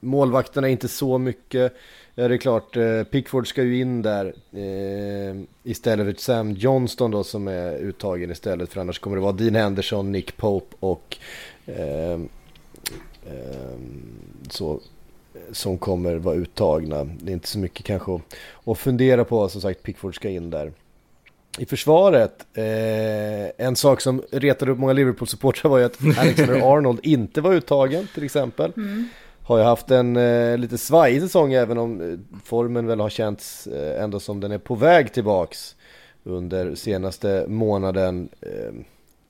[0.00, 1.74] målvakterna är inte så mycket.
[2.14, 7.10] Ja, det är klart, eh, Pickford ska ju in där eh, istället för Sam Johnston
[7.10, 8.72] då som är uttagen istället.
[8.72, 11.16] För annars kommer det vara Dean Henderson, Nick Pope och
[11.66, 12.20] eh,
[13.26, 13.78] eh,
[14.50, 14.80] så
[15.52, 17.04] som kommer vara uttagna.
[17.04, 18.22] Det är inte så mycket kanske att,
[18.64, 19.48] att fundera på.
[19.48, 20.72] Som sagt, Pickford ska in där.
[21.58, 27.00] I försvaret, eh, en sak som retade upp många Liverpool-supportrar var ju att Alexander Arnold
[27.02, 28.72] inte var uttagen till exempel.
[29.44, 33.66] Har ju haft en eh, lite svajig säsong även om eh, formen väl har känts
[33.66, 35.76] eh, ändå som den är på väg tillbaks
[36.24, 38.28] under senaste månaden.
[38.40, 38.74] Eh,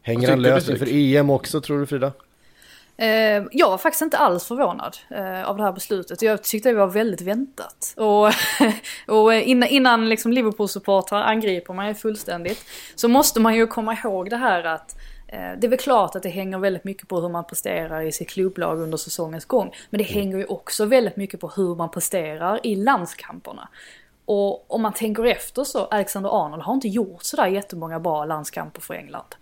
[0.02, 0.88] hänger han tyckte du, lös inför?
[0.90, 2.12] EM också tror du Frida?
[2.96, 6.22] Eh, jag var faktiskt inte alls förvånad eh, av det här beslutet.
[6.22, 7.94] Jag tyckte det var väldigt väntat.
[7.96, 8.30] Och,
[9.14, 14.36] och innan, innan liksom Liverpool-supportrar angriper mig fullständigt så måste man ju komma ihåg det
[14.36, 14.98] här att eh,
[15.32, 18.30] det är väl klart att det hänger väldigt mycket på hur man presterar i sitt
[18.30, 19.74] klubblag under säsongens gång.
[19.90, 23.68] Men det hänger ju också väldigt mycket på hur man presterar i landskamperna.
[24.24, 28.80] Och om man tänker efter så, Alexander Arnold har inte gjort sådär jättemånga bra landskamper
[28.80, 29.34] för England.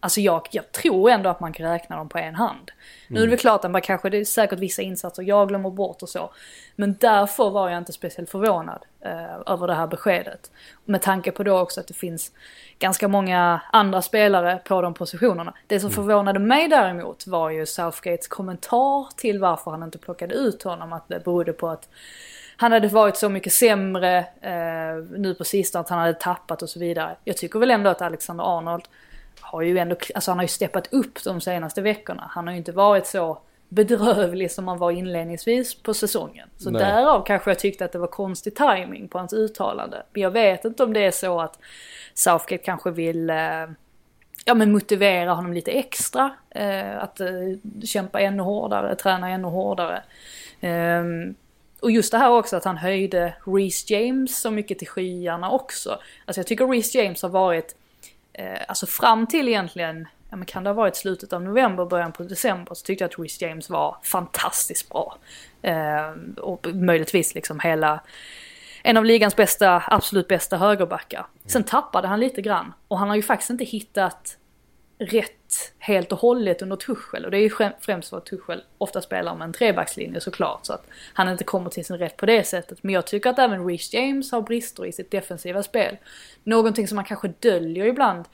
[0.00, 2.70] Alltså jag, jag tror ändå att man kan räkna dem på en hand.
[3.08, 5.70] Nu är det väl klart att man kanske, det är säkert vissa insatser jag glömmer
[5.70, 6.30] bort och så.
[6.76, 10.50] Men därför var jag inte speciellt förvånad eh, över det här beskedet.
[10.84, 12.32] Med tanke på då också att det finns
[12.78, 15.54] ganska många andra spelare på de positionerna.
[15.66, 20.62] Det som förvånade mig däremot var ju Southgates kommentar till varför han inte plockade ut
[20.62, 20.92] honom.
[20.92, 21.88] Att det berodde på att
[22.56, 26.68] han hade varit så mycket sämre eh, nu på sistone, att han hade tappat och
[26.68, 27.16] så vidare.
[27.24, 28.84] Jag tycker väl ändå att Alexander Arnold
[29.40, 32.30] har ju ändå, alltså han har ju steppat upp de senaste veckorna.
[32.30, 36.48] Han har ju inte varit så bedrövlig som han var inledningsvis på säsongen.
[36.56, 36.82] Så Nej.
[36.82, 40.02] därav kanske jag tyckte att det var konstig timing på hans uttalande.
[40.12, 41.58] Men jag vet inte om det är så att
[42.18, 43.66] Southgate kanske vill eh,
[44.44, 46.30] ja, men motivera honom lite extra.
[46.50, 47.28] Eh, att eh,
[47.84, 50.02] kämpa ännu hårdare, träna ännu hårdare.
[50.60, 51.34] Ehm,
[51.80, 55.90] och just det här också att han höjde Reece James så mycket till skyarna också.
[56.24, 57.76] Alltså jag tycker Reece James har varit,
[58.32, 62.12] eh, alltså fram till egentligen, ja men kan det ha varit slutet av november, början
[62.12, 65.16] på december, så tyckte jag att Reece James var fantastiskt bra.
[65.62, 68.00] Ehm, och möjligtvis liksom hela,
[68.88, 71.26] en av ligans bästa, absolut bästa högerbackar.
[71.46, 72.72] Sen tappade han lite grann.
[72.88, 74.38] Och han har ju faktiskt inte hittat
[74.98, 77.24] rätt helt och hållet under Tuchel.
[77.24, 80.66] Och det är ju främst för att Tuchel ofta spelar med en trebackslinje såklart.
[80.66, 82.82] Så att han inte kommer till sin rätt på det sättet.
[82.82, 85.96] Men jag tycker att även Reece James har brister i sitt defensiva spel.
[86.44, 88.24] Någonting som man kanske döljer ibland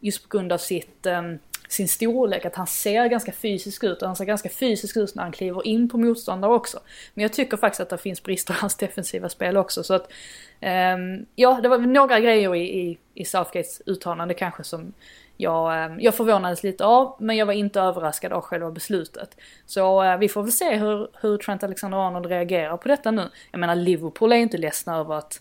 [0.00, 1.38] just på grund av sitt, ehm,
[1.74, 2.44] sin storlek.
[2.44, 5.66] Att han ser ganska fysisk ut och han ser ganska fysisk ut när han kliver
[5.66, 6.80] in på motståndare också.
[7.14, 9.82] Men jag tycker faktiskt att det finns brister i hans defensiva spel också.
[9.82, 10.12] Så att,
[10.60, 14.92] um, ja, det var några grejer i, i, i Southgates uttalande kanske som
[15.36, 19.36] jag, um, jag förvånades lite av, men jag var inte överraskad av själva beslutet.
[19.66, 23.28] Så uh, vi får väl se hur, hur Trent Alexander-Arnold reagerar på detta nu.
[23.50, 25.40] Jag menar Liverpool är ju inte ledsna över att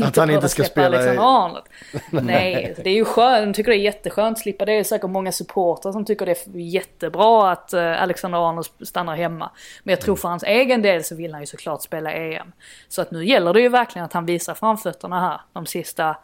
[0.00, 1.64] att han inte ska spela i- Alexander-Arnold.
[2.10, 4.72] Nej, det är ju skönt, de tycker det är jätteskönt att slippa det.
[4.72, 9.50] Det är säkert många supportrar som tycker det är jättebra att eh, Alexander-Arnold stannar hemma.
[9.82, 12.52] Men jag tror för hans egen del så vill han ju såklart spela EM.
[12.88, 16.16] Så att nu gäller det ju verkligen att han visar framfötterna här de sista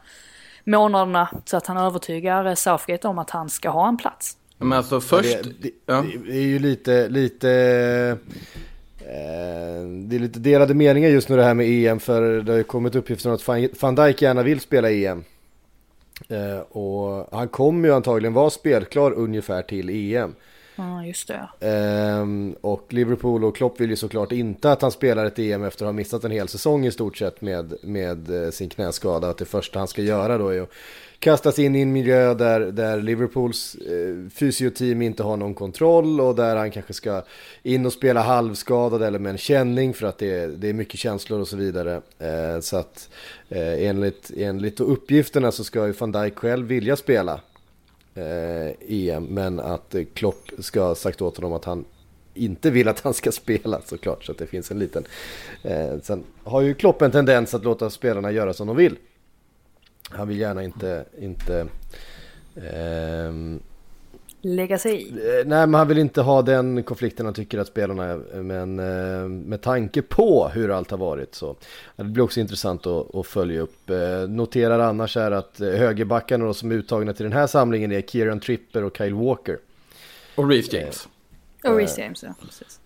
[0.63, 4.37] månaderna så att han övertygar Southgate om att han ska ha en plats.
[4.57, 5.43] Men alltså först...
[5.43, 6.05] Det, det, ja.
[6.25, 8.17] det är ju lite, lite, eh,
[10.09, 12.63] det är lite delade meningar just nu det här med EM för det har ju
[12.63, 13.47] kommit uppgifter om att
[13.81, 15.23] Van- Dijk gärna vill spela EM.
[16.29, 20.35] Eh, och han kommer ju antagligen vara spelklar ungefär till EM.
[20.75, 21.67] Ja, just det.
[21.67, 25.85] Ehm, och Liverpool och Klopp vill ju såklart inte att han spelar ett EM efter
[25.85, 29.29] att ha missat en hel säsong i stort sett med, med eh, sin knäskada.
[29.29, 30.69] Att det första han ska göra då är att
[31.21, 36.35] kastas in i en miljö där, där Liverpools eh, fysioteam inte har någon kontroll och
[36.35, 37.23] där han kanske ska
[37.63, 40.99] in och spela halvskadad eller med en känning för att det är, det är mycket
[40.99, 42.01] känslor och så vidare.
[42.19, 43.09] Eh, så att
[43.49, 47.39] eh, enligt, enligt uppgifterna så ska ju van Dijk själv vilja spela
[48.15, 49.23] eh, EM.
[49.23, 51.85] Men att Klopp ska ha sagt åt honom att han
[52.33, 54.23] inte vill att han ska spela såklart.
[54.23, 55.05] Så att det finns en liten...
[55.63, 58.95] Eh, sen har ju Klopp en tendens att låta spelarna göra som de vill.
[60.13, 61.05] Han vill gärna inte...
[61.19, 61.67] inte
[62.73, 63.59] ehm,
[64.43, 65.09] Lägga sig i.
[65.11, 68.17] Eh, Nej, men han vill inte ha den konflikten han tycker att spelarna är.
[68.43, 71.55] Men eh, med tanke på hur allt har varit så
[71.95, 73.89] det blir också intressant att, att följa upp.
[73.89, 73.97] Eh,
[74.29, 78.01] Noterar annars är att eh, högerbackarna då som är uttagna till den här samlingen är
[78.01, 79.57] Kieran Tripper och Kyle Walker.
[80.35, 81.07] Och Reece James.
[81.63, 82.33] Och Reece James, ja.
[82.45, 82.79] Precis.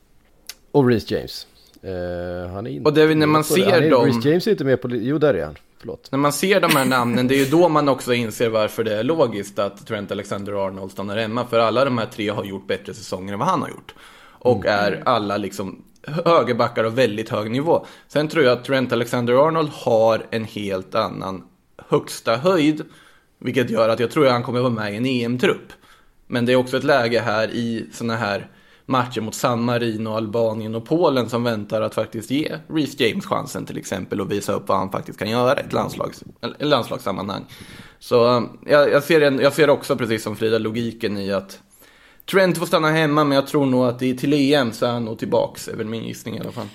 [0.71, 1.47] Och Reece James.
[1.82, 3.71] Eh, han är inte Och det är när man med på det.
[3.82, 4.89] ser dem- Reece James är inte med på...
[4.91, 5.55] Jo, där är han.
[5.86, 6.11] Förlåt.
[6.11, 8.95] När man ser de här namnen, det är ju då man också inser varför det
[8.95, 11.45] är logiskt att Trent Alexander-Arnold stannar hemma.
[11.45, 13.95] För alla de här tre har gjort bättre säsonger än vad han har gjort.
[14.39, 17.86] Och är alla liksom högerbackar av väldigt hög nivå.
[18.07, 21.43] Sen tror jag att Trent Alexander-Arnold har en helt annan
[21.89, 22.81] högsta höjd.
[23.39, 25.73] Vilket gör att jag tror att han kommer vara med i en EM-trupp.
[26.27, 28.47] Men det är också ett läge här i såna här
[28.86, 33.65] matcher mot San Marino, Albanien och Polen som väntar att faktiskt ge Reece James chansen
[33.65, 37.45] till exempel och visa upp vad han faktiskt kan göra i ett landslags, eller landslagssammanhang.
[37.99, 41.59] Så eh, jag, jag, ser en, jag ser också precis som Frida logiken i att
[42.31, 44.91] Trent får stanna hemma men jag tror nog att det är till EM så är
[44.91, 46.67] han nog tillbaks, är väl min gissning i alla fall.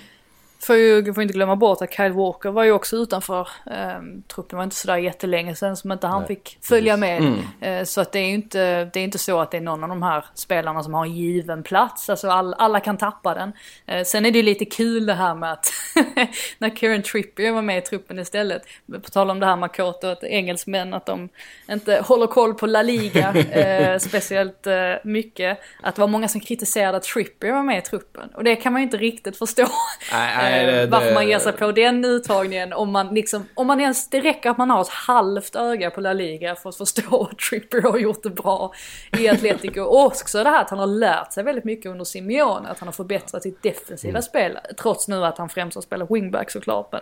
[0.63, 4.57] Får ju får inte glömma bort att Kyle Walker var ju också utanför um, truppen.
[4.57, 7.17] var inte sådär jättelänge sedan som inte han Nej, fick följa med.
[7.17, 7.39] Mm.
[7.61, 9.83] Eh, så att det är ju inte, det är inte så att det är någon
[9.83, 12.09] av de här spelarna som har en given plats.
[12.09, 13.53] Alltså all, alla kan tappa den.
[13.85, 15.71] Eh, sen är det ju lite kul det här med att
[16.57, 18.61] när Kieran Trippier var med i truppen istället.
[18.93, 21.29] På tal om det här Makoto, att engelsmän att de
[21.69, 25.59] inte håller koll på La Liga eh, speciellt eh, mycket.
[25.81, 28.29] Att det var många som kritiserade att Trippier var med i truppen.
[28.35, 29.67] Och det kan man ju inte riktigt förstå.
[30.11, 33.45] Nej, nej, Eh, det- Varför det- man ger sig på den uttagningen om man liksom,
[33.53, 36.69] om man ens, det räcker att man har ett halvt öga på La Liga för
[36.69, 38.73] att förstå att Trippier har gjort det bra
[39.19, 39.81] i Atletico.
[39.81, 42.87] Och också det här att han har lärt sig väldigt mycket under Simeone, att han
[42.87, 44.21] har förbättrat sitt defensiva Mm.
[44.21, 44.57] spel.
[44.81, 46.91] Trots nu att han främst har spelat wingback såklart.
[46.91, 47.01] Men,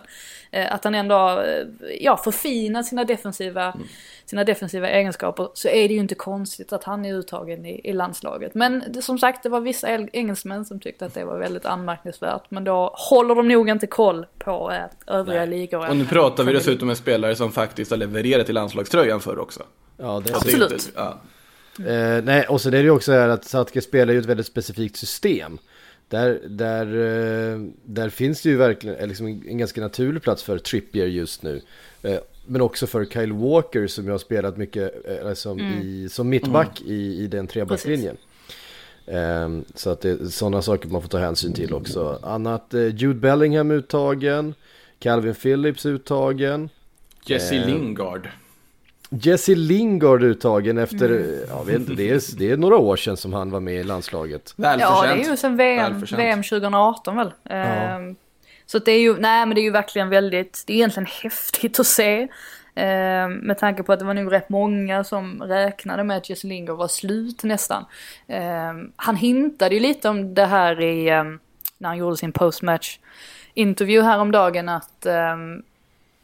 [0.50, 1.64] eh, att han ändå har, eh,
[2.00, 3.86] ja, förfinat sina defensiva, Mm.
[4.24, 7.92] sina defensiva egenskaper så är det ju inte konstigt att han är uttagen i, i
[7.92, 8.54] landslaget.
[8.54, 11.66] Men det, som sagt, det var vissa el- engelsmän som tyckte att det var väldigt
[11.66, 12.42] anmärkningsvärt.
[12.48, 15.88] Men då håller de nog inte koll på eh, övriga ligor.
[15.88, 19.62] Och nu pratar vi dessutom med spelare som faktiskt har levererat i landslagströjan förr också.
[19.96, 20.72] Ja, det det Absolut.
[20.72, 21.20] inte- Ja.
[21.86, 24.46] Eh, nej, och så är det ju också här att Southgate spelar ju ett väldigt
[24.46, 25.58] specifikt system.
[26.08, 30.42] Där, där, eh, där finns det ju verkligen eh, liksom en, en ganska naturlig plats
[30.42, 31.60] för Trippier just nu.
[32.02, 34.92] Eh, men också för Kyle Walker som jag har spelat mycket
[35.24, 38.16] eh, som, i, som mittback i, i den trebackslinjen.
[38.16, 38.29] Ehm,
[39.74, 42.18] så att det är sådana saker man får ta hänsyn till också.
[42.22, 44.54] Annat, eh, Jude Bellingham uttagen.
[44.98, 46.68] Calvin Phillips uttagen.
[47.26, 48.28] Jesse Eh, Lingard.
[49.10, 53.32] Jesse Lingard uttagen efter, ja, vet inte, det, är, det är några år sedan som
[53.32, 54.54] han var med i landslaget.
[54.56, 55.26] Ja, det Välförtjänt.
[55.26, 56.20] är ju sen VM, Välförtjänt.
[56.20, 57.32] VM 2018 väl.
[57.44, 58.16] Ehm,
[58.66, 61.80] Så det är ju, nej men det är ju verkligen väldigt, det är egentligen häftigt
[61.80, 62.28] att se.
[62.74, 66.46] Eh, med tanke på att det var nog rätt många som räknade med att Jesse
[66.46, 67.84] Lingard var slut nästan.
[68.26, 71.24] Eh, han hintade ju lite om det här i, eh,
[71.78, 72.98] när han gjorde sin postmatch
[73.54, 75.36] intervju häromdagen att eh,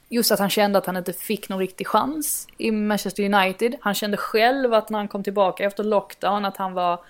[0.09, 3.77] just att han kände att han inte fick någon riktig chans i Manchester United.
[3.81, 7.01] Han kände själv att när han kom tillbaka efter lockdown att han var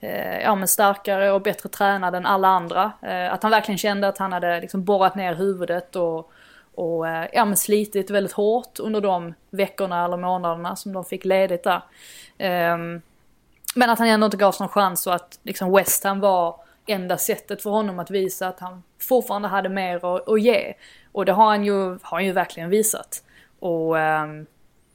[0.00, 2.92] eh, ja, men starkare och bättre tränad än alla andra.
[3.02, 6.32] Eh, att han verkligen kände att han hade liksom borrat ner huvudet och,
[6.78, 11.24] och eh, ja, men slitit väldigt hårt under de veckorna eller månaderna som de fick
[11.24, 11.82] ledigt där.
[12.72, 13.02] Um,
[13.74, 17.16] men att han ändå inte gavs någon chans och att liksom West Ham var enda
[17.16, 20.74] sättet för honom att visa att han fortfarande hade mer att, att ge.
[21.12, 23.22] Och det har han ju, har han ju verkligen visat.
[23.58, 24.46] Och um,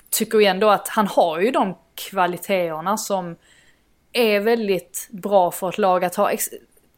[0.10, 3.36] tycker ju ändå att han har ju de kvaliteterna som
[4.14, 6.32] är väldigt bra för ett lag att ha.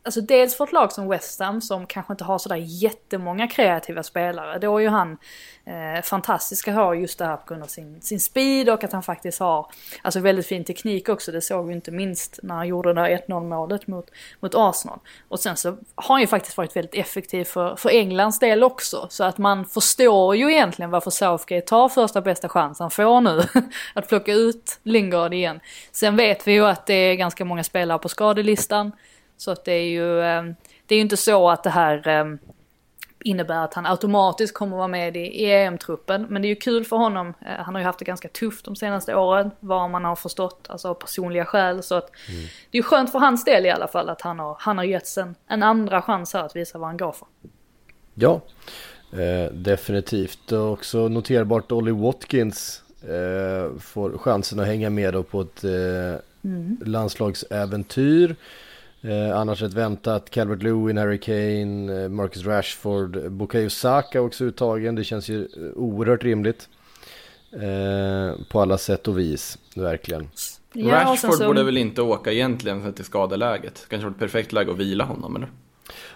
[0.06, 4.04] Alltså dels för ett lag som West Ham som kanske inte har sådär jättemånga kreativa
[4.04, 4.60] spelare.
[4.60, 5.18] Då är ju han
[5.66, 8.92] eh, fantastisk att ha just det här på grund av sin, sin speed och att
[8.92, 11.32] han faktiskt har alltså väldigt fin teknik också.
[11.32, 15.00] Det såg vi inte minst när han gjorde det där 1-0 målet mot, mot Arsenal.
[15.28, 19.08] Och sen så har han ju faktiskt varit väldigt effektiv för, för Englands del också.
[19.10, 23.44] Så att man förstår ju egentligen varför Southgate tar första bästa chans han får nu.
[23.94, 25.60] att plocka ut Lingard igen.
[25.92, 28.92] Sen vet vi ju att det är ganska många spelare på skadelistan.
[29.38, 30.56] Så att det är ju, ehm,
[30.86, 32.40] det är ju inte så att det här ehm,
[33.26, 36.26] innebär att han automatiskt kommer vara med i EM-truppen.
[36.30, 37.28] Men det är ju kul för honom.
[37.28, 40.66] Eh, han har ju haft det ganska tufft de senaste åren, vad man har förstått,
[40.70, 41.84] alltså av personliga skäl.
[41.84, 42.42] Så att mm.
[42.72, 44.86] det är ju skönt för hans del i alla fall att han har, han har
[44.86, 47.28] getts en, en andra chans här att visa vad han går för.
[48.14, 48.42] Ja,
[49.12, 50.52] eh, definitivt.
[50.52, 55.72] Och också noterbart Olly Watkins eh, får chansen att hänga med då på ett eh,
[56.44, 56.78] mm.
[56.86, 58.36] landslagsäventyr.
[59.02, 64.96] Eh, annars ett väntat Calvert Lewin, Harry Kane, eh, Marcus Rashford, Bukayo Saka också uttagen.
[64.96, 66.70] Det känns ju eh, oerhört rimligt.
[67.52, 70.30] Eh, på alla sätt och vis, verkligen.
[70.74, 71.48] Ja, Rashford så...
[71.48, 73.86] borde väl inte åka egentligen för att det är skadeläget.
[73.90, 75.50] Kanske var ett perfekt läge att vila honom eller?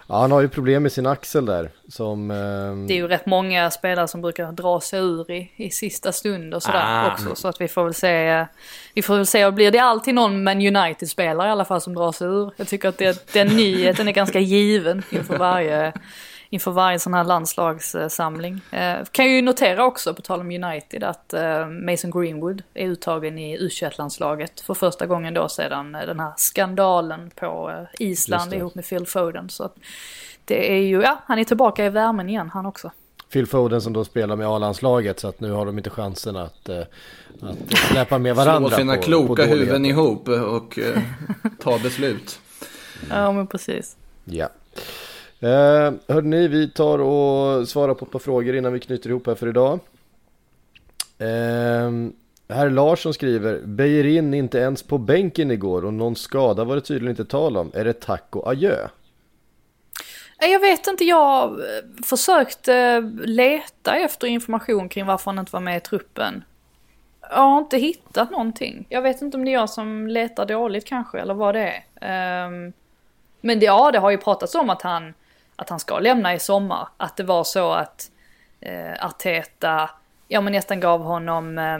[0.06, 1.70] Ja, han har ju problem med sin axel där.
[1.88, 2.86] Som, eh...
[2.86, 6.54] Det är ju rätt många spelare som brukar dra sig ur i, i sista stund
[6.54, 7.12] och sådär ah.
[7.12, 7.34] också.
[7.34, 8.46] Så att vi får väl se.
[8.94, 11.94] Vi får väl se, och blir det alltid någon Man United-spelare i alla fall som
[11.94, 12.50] drar sig ur?
[12.56, 15.92] Jag tycker att det, den nyheten är ganska given inför varje
[16.50, 18.60] inför varje sån här landslagssamling.
[18.70, 23.38] Eh, kan ju notera också, på tal om United, att eh, Mason Greenwood är uttagen
[23.38, 28.74] i U21-landslaget för första gången då sedan eh, den här skandalen på eh, Island ihop
[28.74, 29.50] med Phil Foden.
[29.50, 29.76] Så att
[30.44, 32.90] det är ju, ja, han är tillbaka i värmen igen han också.
[33.32, 36.68] Phil Foden som då spelar med A-landslaget så att nu har de inte chansen att,
[36.68, 36.80] eh,
[37.40, 38.68] att släppa med varandra.
[38.68, 41.02] Slå sina på, kloka på huvuden ihop och eh,
[41.58, 42.40] ta beslut.
[43.10, 43.96] Ja men precis.
[44.24, 44.48] Ja.
[45.40, 49.26] Eh, hörde ni, vi tar och svarar på ett par frågor innan vi knyter ihop
[49.26, 49.78] här för idag.
[51.18, 51.90] Eh,
[52.48, 57.10] herr Larsson skriver, Beijerin inte ens på bänken igår och någon skada var det tydligen
[57.10, 57.70] inte tal om.
[57.74, 58.88] Är det tack och adjö?
[60.42, 65.52] Eh, jag vet inte, jag eh, försökte eh, leta efter information kring varför han inte
[65.52, 66.44] var med i truppen.
[67.20, 68.86] Jag har inte hittat någonting.
[68.88, 71.84] Jag vet inte om det är jag som letar dåligt kanske, eller vad det är.
[72.00, 72.72] Ehm,
[73.40, 75.14] men det, ja, det har ju pratats om att han
[75.60, 76.88] att han ska lämna i sommar.
[76.96, 78.10] Att det var så att
[78.60, 79.90] eh, Arteta,
[80.28, 81.78] ja men nästan gav honom eh,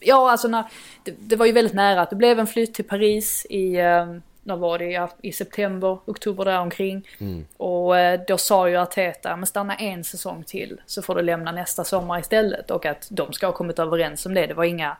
[0.00, 0.64] Ja alltså när,
[1.04, 4.16] det, det, var ju väldigt nära att det blev en flytt till Paris i, eh,
[4.42, 7.08] när var det, i september, oktober däromkring.
[7.18, 7.46] Mm.
[7.56, 11.52] Och eh, då sa ju Arteta, men stanna en säsong till så får du lämna
[11.52, 12.70] nästa sommar istället.
[12.70, 14.46] Och att de ska ha kommit överens om det.
[14.46, 14.96] Det var inga,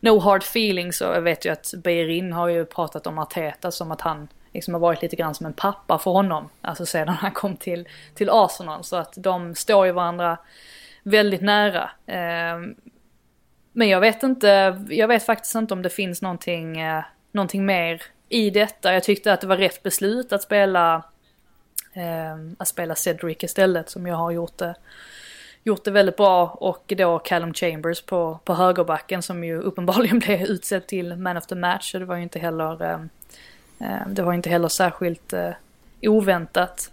[0.00, 3.92] no hard feelings och jag vet ju att Beirin har ju pratat om Arteta som
[3.92, 6.48] att han liksom har varit lite grann som en pappa för honom.
[6.60, 8.84] Alltså sedan han kom till, till Arsenal.
[8.84, 10.38] Så att de står ju varandra
[11.02, 11.90] väldigt nära.
[12.06, 12.74] Ehm,
[13.72, 18.02] men jag vet inte, jag vet faktiskt inte om det finns någonting, eh, någonting mer
[18.28, 18.94] i detta.
[18.94, 21.02] Jag tyckte att det var rätt beslut att spela,
[21.92, 24.74] ehm, att spela Cedric istället som jag har gjort det
[25.66, 30.42] gjort det väldigt bra och då Callum Chambers på, på högerbacken som ju uppenbarligen blev
[30.42, 31.92] utsedd till man of the match.
[31.92, 32.98] Så det var ju inte heller Eh,
[34.06, 35.50] det var inte heller särskilt eh,
[36.02, 36.90] oväntat.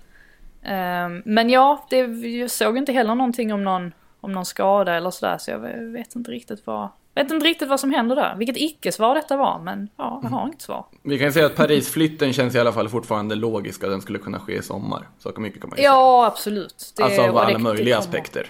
[0.62, 5.12] Eh, men ja, det, jag såg inte heller någonting om någon, om någon skada eller
[5.12, 5.60] sådär så jag
[5.92, 8.36] vet inte riktigt vad, vet inte riktigt vad som händer där.
[8.38, 10.86] Vilket icke-svar detta var, men ja, jag har inget svar.
[11.04, 14.40] Vi kan säga att Paris-flytten känns i alla fall fortfarande logisk att den skulle kunna
[14.40, 15.08] ske i sommar.
[15.20, 15.92] Så mycket kan man ju säga.
[15.92, 16.94] Ja, absolut.
[16.98, 18.48] Det, alltså av alla möjliga aspekter.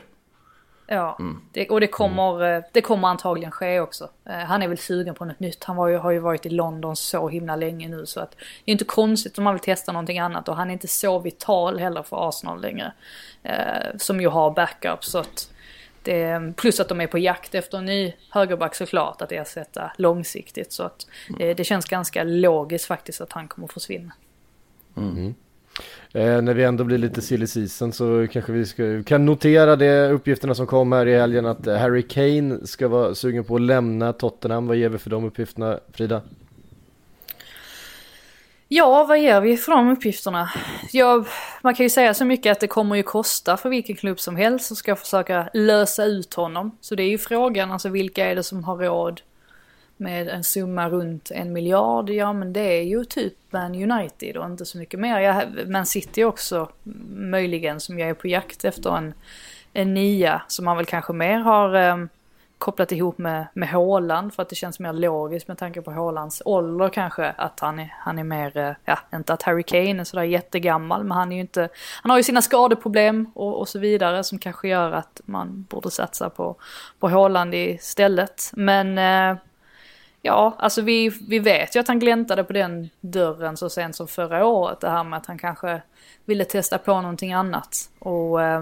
[0.93, 1.41] Ja, mm.
[1.51, 2.63] det, och det kommer, mm.
[2.71, 4.09] det kommer antagligen ske också.
[4.25, 5.63] Eh, han är väl sugen på något nytt.
[5.63, 8.71] Han var ju, har ju varit i London så himla länge nu så att det
[8.71, 11.79] är inte konstigt om han vill testa någonting annat och han är inte så vital
[11.79, 12.93] heller för Arsenal längre.
[13.43, 15.53] Eh, som ju har backup så att
[16.03, 20.71] det, plus att de är på jakt efter en ny högerback såklart att ersätta långsiktigt
[20.71, 21.39] så att mm.
[21.39, 24.13] det, det känns ganska logiskt faktiskt att han kommer att försvinna.
[24.97, 25.35] Mm.
[26.13, 30.09] Eh, när vi ändå blir lite silly season så kanske vi ska, kan notera det
[30.09, 33.61] uppgifterna som kom här i helgen att eh, Harry Kane ska vara sugen på att
[33.61, 34.67] lämna Tottenham.
[34.67, 36.21] Vad ger vi för de uppgifterna Frida?
[38.67, 40.49] Ja, vad ger vi för de uppgifterna?
[40.91, 41.25] Ja,
[41.61, 44.35] man kan ju säga så mycket att det kommer ju kosta för vilken klubb som
[44.35, 46.77] helst som ska försöka lösa ut honom.
[46.81, 49.21] Så det är ju frågan, alltså vilka är det som har råd
[50.01, 52.09] med en summa runt en miljard?
[52.09, 55.19] Ja, men det är ju typ Man United och inte så mycket mer.
[55.19, 56.69] Ja, Man City också
[57.15, 59.13] möjligen som jag är på jakt efter en,
[59.73, 61.97] en nia som man väl kanske mer har eh,
[62.61, 66.41] kopplat ihop med, med Håland för att det känns mer logiskt med tanke på Hålands
[66.45, 67.33] ålder kanske.
[67.37, 71.03] Att han är, han är mer, eh, ja inte att Harry Kane är sådär jättegammal
[71.03, 71.69] men han är ju inte,
[72.01, 75.91] han har ju sina skadeproblem och, och så vidare som kanske gör att man borde
[75.91, 76.55] satsa på,
[76.99, 78.51] på Håland istället.
[78.53, 79.37] Men eh,
[80.21, 84.07] ja, alltså vi, vi vet ju att han gläntade på den dörren så sent som
[84.07, 84.79] förra året.
[84.79, 85.81] Det här med att han kanske
[86.25, 87.89] ville testa på någonting annat.
[87.99, 88.61] Och eh,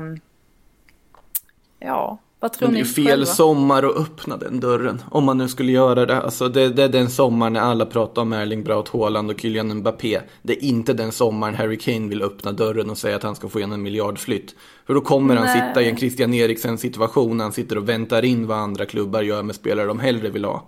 [1.79, 3.25] ja, vad tror Men det är fel själva?
[3.25, 5.01] sommar att öppna den dörren.
[5.11, 6.21] Om man nu skulle göra det.
[6.21, 9.73] Alltså det, det är den sommaren när alla pratar om Erling Braut Haaland och Kylian
[9.73, 10.21] Mbappé.
[10.41, 13.49] Det är inte den sommaren Harry Kane vill öppna dörren och säga att han ska
[13.49, 14.55] få igen en miljardflytt.
[14.87, 15.67] För då kommer han Nej.
[15.67, 17.39] sitta i en Christian Eriksen situation.
[17.39, 20.63] Han sitter och väntar in vad andra klubbar gör med spelare de hellre vill ha.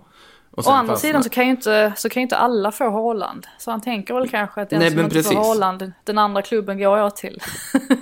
[0.56, 3.46] Å andra sidan så kan ju inte, så kan ju inte alla få Haaland.
[3.58, 5.32] Så han tänker väl kanske att den Nej, som inte precis.
[5.32, 7.42] får Haaland, den andra klubben går jag till.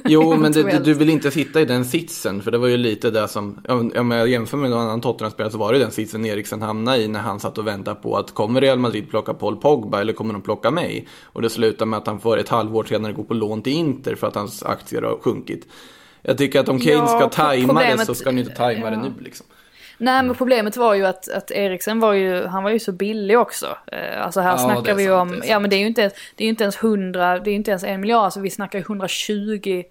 [0.05, 2.43] Jo, men det, det, du vill inte sitta i den sitsen.
[2.43, 3.65] För det var ju lite det som,
[3.97, 7.09] om jag jämför med någon annan Tottenham-spelare så var det den sitsen Eriksen hamnade i
[7.09, 10.33] när han satt och väntade på att kommer Real Madrid plocka Paul Pogba eller kommer
[10.33, 11.09] de plocka mig?
[11.25, 14.15] Och det slutar med att han får ett halvår senare gå på lån till Inter
[14.15, 15.67] för att hans aktier har sjunkit.
[16.23, 18.97] Jag tycker att om Kane Ja, ska tajma det så ska han inte tajma det
[18.97, 19.03] ja.
[19.03, 19.47] nu liksom.
[20.03, 23.39] Nej men problemet var ju att, att Eriksen var ju, han var ju så billig
[23.39, 23.77] också.
[23.87, 26.03] Eh, Alltså här Ja, snackar vi sant, om, ja men det är ju inte,
[26.37, 28.51] det är ju inte ens 100, det är ju inte ens en miljard, alltså vi
[28.51, 29.83] snackar ju 120,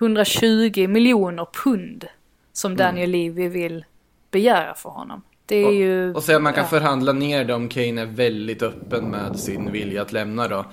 [0.00, 2.04] 120 miljoner pund.
[2.52, 3.84] Som Daniel Levy vill
[4.30, 5.22] begära för honom.
[5.46, 6.14] Det är ju...
[6.14, 6.68] Och att man kan ja.
[6.68, 10.64] förhandla ner det om Kane är väldigt öppen med sin vilja att lämna då.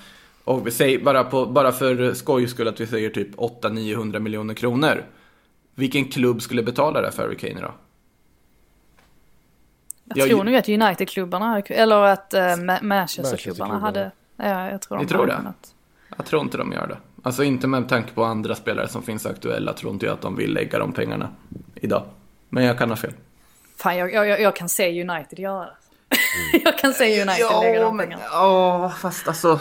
[0.44, 4.54] Och vi säger bara, på, bara för skojs skull att vi säger typ 800-900 miljoner
[4.54, 5.06] kronor.
[5.76, 7.72] Vilken klubb skulle betala det för Harry Kane då?
[10.10, 14.12] Jag Jag- tror nog att United-klubbarna, eller att uh, Manchester-klubbarna hade...
[14.38, 15.36] Ja, jag tror de Ni tror det?
[15.36, 15.74] kunnat.
[16.18, 16.98] Jag tror inte de gör det.
[17.24, 20.36] Alltså inte med tanke på andra spelare som finns aktuella tror inte jag att de
[20.36, 21.30] vill lägga de pengarna
[21.76, 22.04] idag.
[22.50, 23.14] Men jag kan ha fel.
[23.78, 25.72] Fan, jag, jag, jag kan se United göra det.
[26.64, 28.24] jag kan se United lägga de pengarna.
[28.32, 29.60] ja, fast alltså.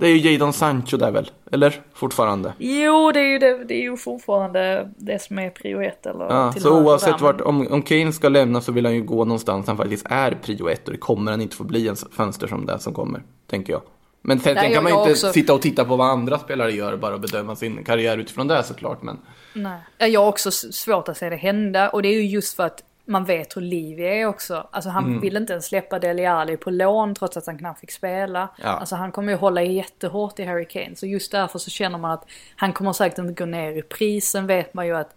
[0.00, 1.30] Det är ju Jadon Sancho där väl?
[1.52, 1.82] Eller?
[1.94, 2.52] Fortfarande.
[2.58, 6.24] Jo, det är ju, det, det är ju fortfarande det som är prio ett eller
[6.24, 9.24] Ja, så oavsett där, vart, om, om Kane ska lämna så vill han ju gå
[9.24, 12.46] någonstans han faktiskt är prio ett och det kommer han inte få bli en fönster
[12.46, 13.82] som det som kommer, tänker jag.
[14.22, 16.38] Men sen, Nej, sen kan man ju inte också- sitta och titta på vad andra
[16.38, 19.02] spelare gör bara och bedöma sin karriär utifrån det såklart.
[19.02, 19.18] Men
[19.54, 19.78] Nej.
[19.98, 22.62] Ja, Jag har också svårt att se det hända och det är ju just för
[22.66, 24.68] att man vet hur Livy är också.
[24.70, 25.20] Alltså han Mm.
[25.20, 28.48] vill inte ens släppa Dele Alli på lån trots att han knappt fick spela.
[28.62, 28.68] Ja.
[28.68, 30.96] Alltså han kommer ju hålla jättehårt i Harry Kane.
[30.96, 32.24] Så just därför så känner man att
[32.56, 35.16] han kommer säkert inte gå ner i prisen vet man ju att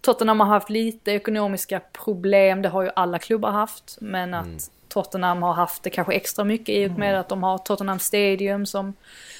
[0.00, 3.98] Tottenham har haft lite ekonomiska problem, det har ju alla klubbar haft.
[4.00, 4.58] Men att Mm.
[4.88, 8.66] Tottenham har haft det kanske extra mycket i och med att de har Tottenham Stadium
[8.66, 8.94] som,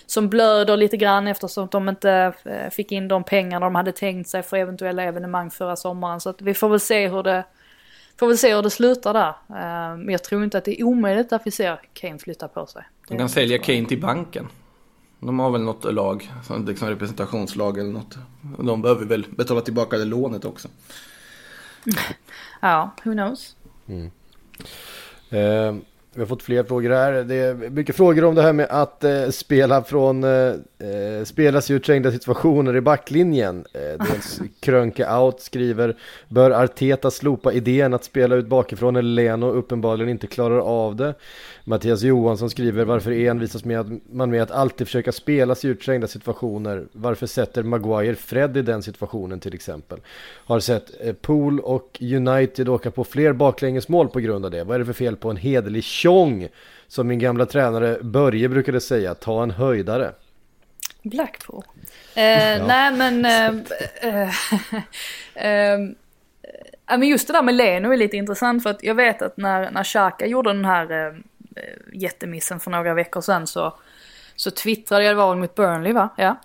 [0.06, 4.28] som blöder lite grann eftersom de inte eh, fick in de pengarna de hade tänkt
[4.28, 6.20] sig för eventuella evenemang förra sommaren.
[6.20, 7.44] Så att vi får väl se hur det,
[8.20, 9.28] får väl se hur det slutar där.
[9.28, 12.66] Eh, Men jag tror inte att det är omöjligt att vi ser Kane flytta på
[12.66, 12.82] sig.
[13.08, 14.48] de kan sälja Kane till banken.
[15.20, 18.18] De har väl något lag, som liksom representationslag eller något.
[18.58, 20.68] De behöver väl betala tillbaka det lånet också.
[22.60, 23.56] Ja, who knows?
[25.30, 25.74] Eh,
[26.14, 27.12] vi har fått fler frågor här.
[27.12, 31.70] Det är mycket frågor om det här med att eh, spela från eh, eh, spelas
[31.70, 33.64] i utträngda situationer i backlinjen.
[33.72, 35.96] Eh, dels Krönke Out skriver
[36.28, 41.14] Bör Arteta slopa idén att spela ut bakifrån när Leno uppenbarligen inte klarar av det?
[41.64, 45.72] Mattias Johansson skriver Varför envisas med att man med att alltid försöka spela sig i
[45.72, 46.86] utträngda situationer?
[46.92, 49.98] Varför sätter Maguire Fred i den situationen till exempel?
[50.44, 54.64] Har sett eh, Pool och United åka på fler baklängesmål på grund av det.
[54.64, 56.48] Vad är det för fel på en hederlig tjong?
[56.88, 60.12] Som min gamla tränare Börje brukade säga, ta en höjdare.
[61.02, 61.64] Blackpool.
[62.14, 63.24] Eh, Nej men...
[63.24, 63.48] Eh,
[64.02, 64.30] eh,
[65.34, 65.78] eh,
[66.86, 69.36] ja, men just det där med Leno är lite intressant för att jag vet att
[69.36, 71.06] när, när Xhaka gjorde den här eh,
[71.56, 73.74] eh, jättemissen för några veckor sedan så,
[74.36, 76.08] så twittrade jag, det var väl mot Burnley va?
[76.16, 76.36] Ja.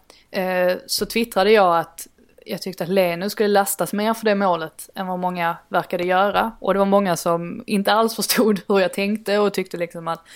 [0.85, 2.07] Så twittrade jag att
[2.45, 6.51] jag tyckte att Lenu skulle lastas mer för det målet än vad många verkade göra.
[6.59, 10.27] Och det var många som inte alls förstod hur jag tänkte och tyckte liksom att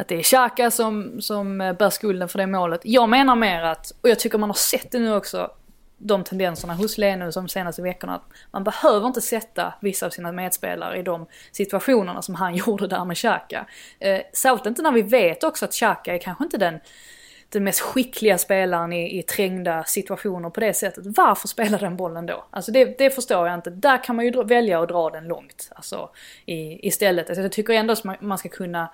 [0.00, 2.80] att det är Xhaka som, som bär skulden för det målet.
[2.84, 5.50] Jag menar mer att, och jag tycker man har sett det nu också,
[5.98, 8.14] de tendenserna hos Lenu de senaste veckorna.
[8.14, 12.86] Att man behöver inte sätta vissa av sina medspelare i de situationerna som han gjorde
[12.86, 13.66] där med Xhaka.
[13.98, 16.80] Eh, särskilt inte när vi vet också att Xhaka är kanske inte den
[17.48, 21.04] den mest skickliga spelaren i, i trängda situationer på det sättet.
[21.06, 22.44] Varför spelar den bollen då?
[22.50, 23.70] Alltså det, det förstår jag inte.
[23.70, 25.70] Där kan man ju dra, välja att dra den långt.
[25.74, 26.10] Alltså
[26.46, 27.28] i, istället.
[27.28, 28.88] Alltså jag tycker ändå att man, man ska kunna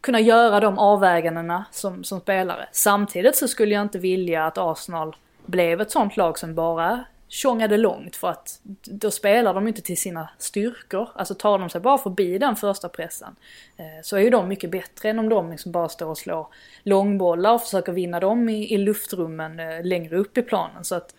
[0.00, 2.68] kunna göra de avvägandena som, som spelare.
[2.72, 5.16] Samtidigt så skulle jag inte vilja att Arsenal
[5.46, 7.04] blev ett sånt lag som bara
[7.34, 11.08] tjongade långt för att då spelar de inte till sina styrkor.
[11.14, 13.36] Alltså tar de sig bara förbi den första pressen
[13.76, 16.46] eh, så är ju de mycket bättre än om de liksom bara står och slår
[16.82, 20.84] långbollar och försöker vinna dem i, i luftrummen eh, längre upp i planen.
[20.84, 21.14] Så, att,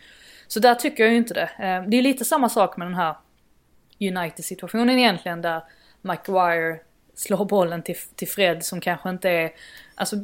[0.47, 1.49] så där tycker jag ju inte det.
[1.59, 3.15] Eh, det är lite samma sak med den här
[3.99, 5.63] United-situationen egentligen där
[6.01, 6.79] McGuire
[7.15, 9.51] slår bollen till, till Fred som kanske inte är...
[9.95, 10.15] Alltså,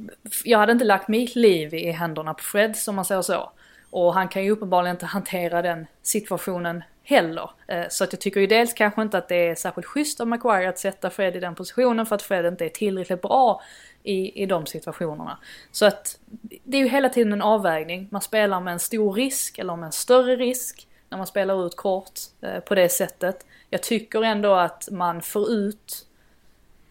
[0.44, 3.52] jag hade inte lagt mitt liv i händerna på Fred som man säger så.
[3.92, 7.50] Och han kan ju uppenbarligen inte hantera den situationen heller.
[7.68, 10.28] Eh, så att jag tycker ju dels kanske inte att det är särskilt schysst av
[10.28, 13.62] Maguire att sätta Fred i den positionen för att Fred inte är tillräckligt bra
[14.04, 15.38] i, i de situationerna.
[15.72, 16.20] Så att
[16.64, 18.08] det är ju hela tiden en avvägning.
[18.12, 21.76] Man spelar med en stor risk eller med en större risk när man spelar ut
[21.76, 23.46] kort eh, på det sättet.
[23.70, 26.08] Jag tycker ändå att man får ut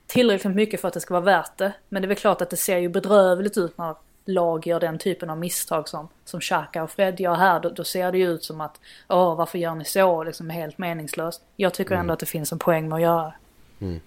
[0.06, 1.72] tillräckligt mycket för att det ska vara värt det.
[1.88, 3.94] Men det är väl klart att det ser ju bedrövligt ut när
[4.32, 7.60] lag gör den typen av misstag som, som Xhaka och Fred gör här.
[7.60, 10.24] Då, då ser det ju ut som att, åh varför gör ni så?
[10.24, 11.42] Liksom helt meningslöst.
[11.56, 12.00] Jag tycker mm.
[12.00, 13.32] ändå att det finns en poäng med att göra
[13.80, 14.00] mm.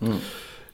[0.00, 0.16] mm.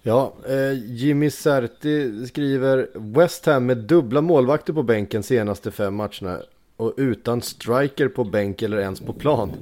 [0.03, 6.39] Ja, eh, Jimmy Serti skriver West Ham med dubbla målvakter på bänken senaste fem matcherna
[6.77, 9.53] och utan striker på bänk eller ens på plan.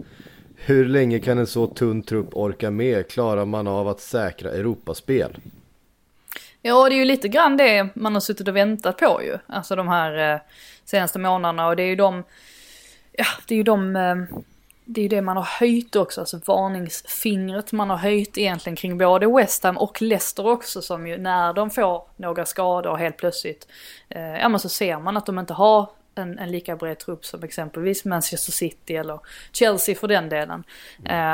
[0.57, 3.09] Hur länge kan en så tunn trupp orka med?
[3.09, 5.37] Klarar man av att säkra Europaspel?
[6.67, 9.39] Ja, det är ju lite grann det man har suttit och väntat på ju.
[9.47, 10.41] Alltså de här eh,
[10.85, 12.25] senaste månaderna och det är ju de,
[13.12, 14.17] ja det är ju de, eh,
[14.85, 18.99] det är ju det man har höjt också, alltså varningsfingret man har höjt egentligen kring
[18.99, 23.69] både West Ham och Leicester också som ju när de får några skador helt plötsligt,
[24.09, 25.89] eh, ja men så ser man att de inte har
[26.19, 29.21] en, en lika bred trupp som exempelvis Manchester City eller
[29.53, 30.64] Chelsea för den delen.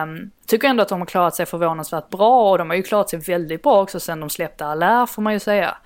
[0.03, 3.11] Um, tycker ändå att de har klarat sig förvånansvärt bra och de har ju klarat
[3.11, 5.77] sig väldigt bra också sen de släppte Allaire får man ju säga.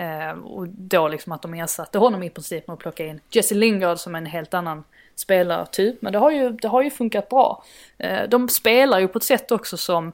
[0.00, 3.54] Uh, och då liksom att de ersatte honom i princip med att plocka in Jesse
[3.54, 4.84] Lingard som en helt annan
[5.14, 6.02] spelartyp.
[6.02, 7.64] Men det har ju, det har ju funkat bra.
[8.04, 10.12] Uh, de spelar ju på ett sätt också som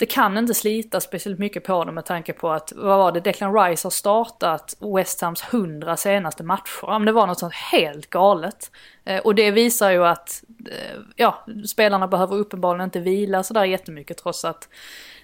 [0.00, 3.20] det kan inte slita speciellt mycket på dem med tanke på att, vad var det,
[3.20, 6.98] Declan Rice har startat West Hams hundra senaste matcher.
[6.98, 8.70] Men det var något sånt helt galet.
[9.04, 14.18] Eh, och det visar ju att, eh, ja, spelarna behöver uppenbarligen inte vila sådär jättemycket
[14.18, 14.68] trots att,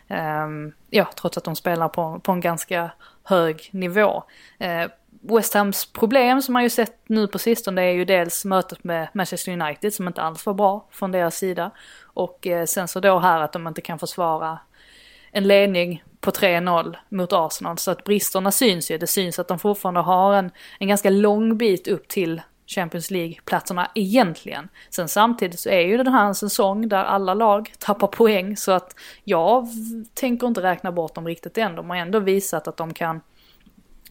[0.09, 2.91] ehm, ja, trots att de spelar på, på en ganska
[3.22, 4.22] hög nivå.
[4.59, 4.91] Eh,
[5.29, 9.09] West Hams problem som man ju sett nu på sistone är ju dels mötet med
[9.14, 11.70] Manchester United som inte alls var bra från deras sida.
[12.03, 14.59] Och eh, sen så då här att de inte kan försvara
[15.31, 17.79] en ledning på 3-0 mot Arsenal.
[17.79, 18.99] Så att bristerna syns ju.
[18.99, 23.91] Det syns att de fortfarande har en, en ganska lång bit upp till Champions League-platserna
[23.95, 24.68] egentligen.
[24.91, 28.72] Sen samtidigt så är ju den här en säsong där alla lag tappar poäng så
[28.72, 29.68] att jag
[30.14, 31.74] tänker inte räkna bort dem riktigt än.
[31.74, 33.20] De har ändå visat att de kan,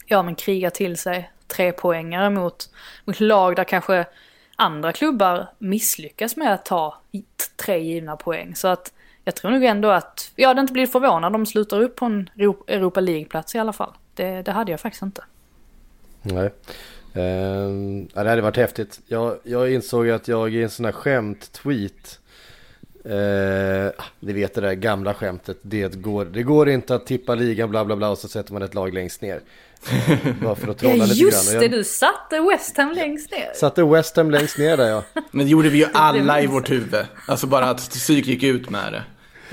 [0.06, 2.70] ja men kriga till sig tre poängare mot,
[3.06, 4.06] mot lag där kanske
[4.56, 7.02] andra klubbar misslyckas med att ta
[7.56, 8.56] tre givna poäng.
[8.56, 8.94] Så att
[9.24, 12.06] jag tror nog ändå att, jag hade inte blivit förvånad om de slutar upp på
[12.06, 12.30] en
[12.68, 13.94] Europa League-plats i alla fall.
[14.14, 15.24] Det, det hade jag faktiskt inte.
[16.22, 16.52] Nej.
[17.16, 19.00] Uh, det hade varit häftigt.
[19.08, 22.20] Jag, jag insåg att jag i en sån här skämt-tweet
[23.06, 25.58] uh, Ni vet det där gamla skämtet.
[25.62, 28.62] Det går, det går inte att tippa ligan bla bla bla och så sätter man
[28.62, 29.42] ett lag längst ner.
[30.42, 31.62] Bara för att trolla ja, lite just grann.
[31.62, 33.52] det, du satte West Ham längst ner.
[33.56, 35.04] Satte West Ham längst ner där ja.
[35.32, 37.06] Men det gjorde vi ju alla i vårt huvud.
[37.28, 39.04] Alltså bara att psyk gick ut med det.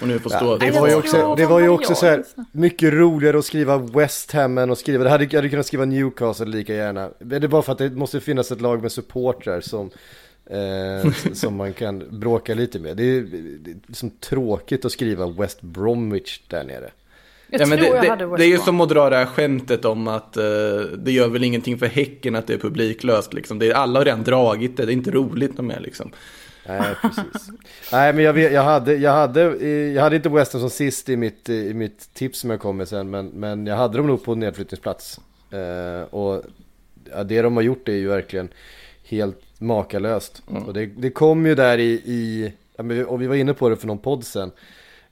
[0.00, 2.92] Och nu förstå ja, det, var ju också, det var ju också så här, mycket
[2.92, 6.46] roligare att skriva West Ham än att skriva, det hade, jag hade kunnat skriva Newcastle
[6.46, 7.10] lika gärna.
[7.18, 9.90] Det är bara för att det måste finnas ett lag med supportrar som,
[10.46, 12.96] eh, som man kan bråka lite med.
[12.96, 16.90] Det är, det är liksom tråkigt att skriva West Bromwich där nere.
[17.48, 20.08] Jag ja, men det, det, det, är ju som att dra det här skämtet om
[20.08, 20.44] att uh,
[20.98, 23.32] det gör väl ingenting för Häcken att det är publiklöst.
[23.32, 23.58] Liksom.
[23.58, 26.12] Det är, alla har redan dragit det, det är inte roligt med liksom.
[26.66, 27.48] Nej, precis.
[27.92, 29.40] Nej, men jag, vet, jag, hade, jag, hade,
[29.92, 32.88] jag hade inte Western som sist i mitt, i mitt tips som jag kom med
[32.88, 35.20] sen, men, men jag hade dem nog på nedflyttningsplats.
[35.50, 36.42] Eh, och
[37.10, 38.48] ja, det de har gjort är ju verkligen
[39.12, 40.42] helt makalöst.
[40.50, 40.62] Mm.
[40.62, 42.52] Och det, det kom ju där i, i
[43.06, 44.50] och vi var inne på det för någon podd sen.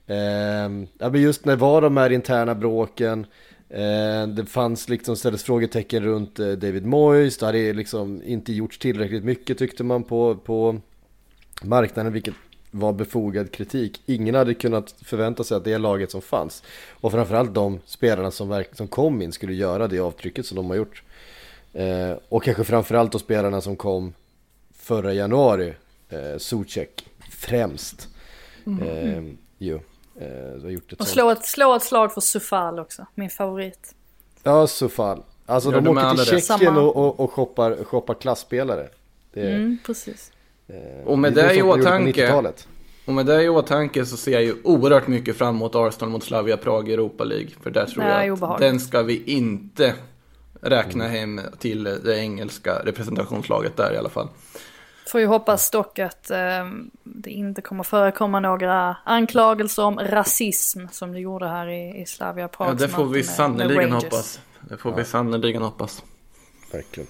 [0.07, 3.25] Eh, ja, men just när var de här interna bråken,
[3.69, 8.79] eh, det fanns liksom ställdes frågetecken runt eh, David Moyes, det hade liksom inte gjorts
[8.79, 10.79] tillräckligt mycket tyckte man på, på
[11.63, 12.33] marknaden, vilket
[12.71, 14.01] var befogad kritik.
[14.05, 18.49] Ingen hade kunnat förvänta sig att det laget som fanns och framförallt de spelarna som,
[18.49, 21.03] verk, som kom in skulle göra det avtrycket som de har gjort.
[21.73, 24.13] Eh, och kanske framförallt då spelarna som kom
[24.77, 25.73] förra januari.
[26.09, 28.07] Eh, Zuzek främst.
[28.81, 29.23] Eh,
[29.57, 29.79] jo,
[30.19, 33.95] eh, har gjort ett Och slå ett, slå ett slag för Sufal också, min favorit.
[34.43, 35.23] Ja, Sufal.
[35.45, 36.41] Alltså Gör de åker till.
[36.41, 38.89] Tjeckien och, och, och shoppar, shoppar klassspelare.
[39.33, 40.31] Det, Mm, precis.
[40.67, 42.67] eh, Och med det det i åtanke- 90-talet.
[43.05, 46.23] Och med det i åtanke så ser jag ju oerhört mycket fram emot Arsenal mot
[46.23, 47.49] Slavia Prag i Europa League.
[47.61, 48.69] För där tror Nej, jag att obehagligt.
[48.69, 49.93] den ska vi inte
[50.61, 54.27] räkna hem till det engelska representationslaget där i alla fall.
[55.07, 56.69] Får ju hoppas dock att eh,
[57.03, 62.47] det inte kommer förekomma några anklagelser om rasism som det gjorde här i, i Slavia
[62.47, 62.69] Prag.
[62.69, 64.39] Ja, det får vi sannerligen hoppas.
[64.69, 66.03] Det får vi sannerligen hoppas.
[66.71, 67.09] Verkligen.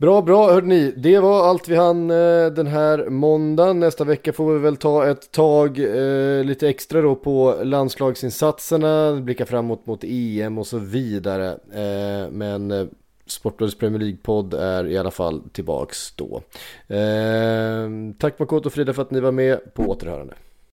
[0.00, 0.92] Bra, bra hörni.
[0.96, 3.80] Det var allt vi hann eh, den här måndagen.
[3.80, 9.46] Nästa vecka får vi väl ta ett tag eh, lite extra då på landslagsinsatserna, blicka
[9.46, 11.48] framåt mot EM och så vidare.
[11.72, 12.86] Eh, men eh,
[13.26, 16.42] Sportbladets Premier League-podd är i alla fall tillbaks då.
[16.94, 19.74] Eh, tack Makoto och Frida för att ni var med.
[19.74, 20.34] På återhörande.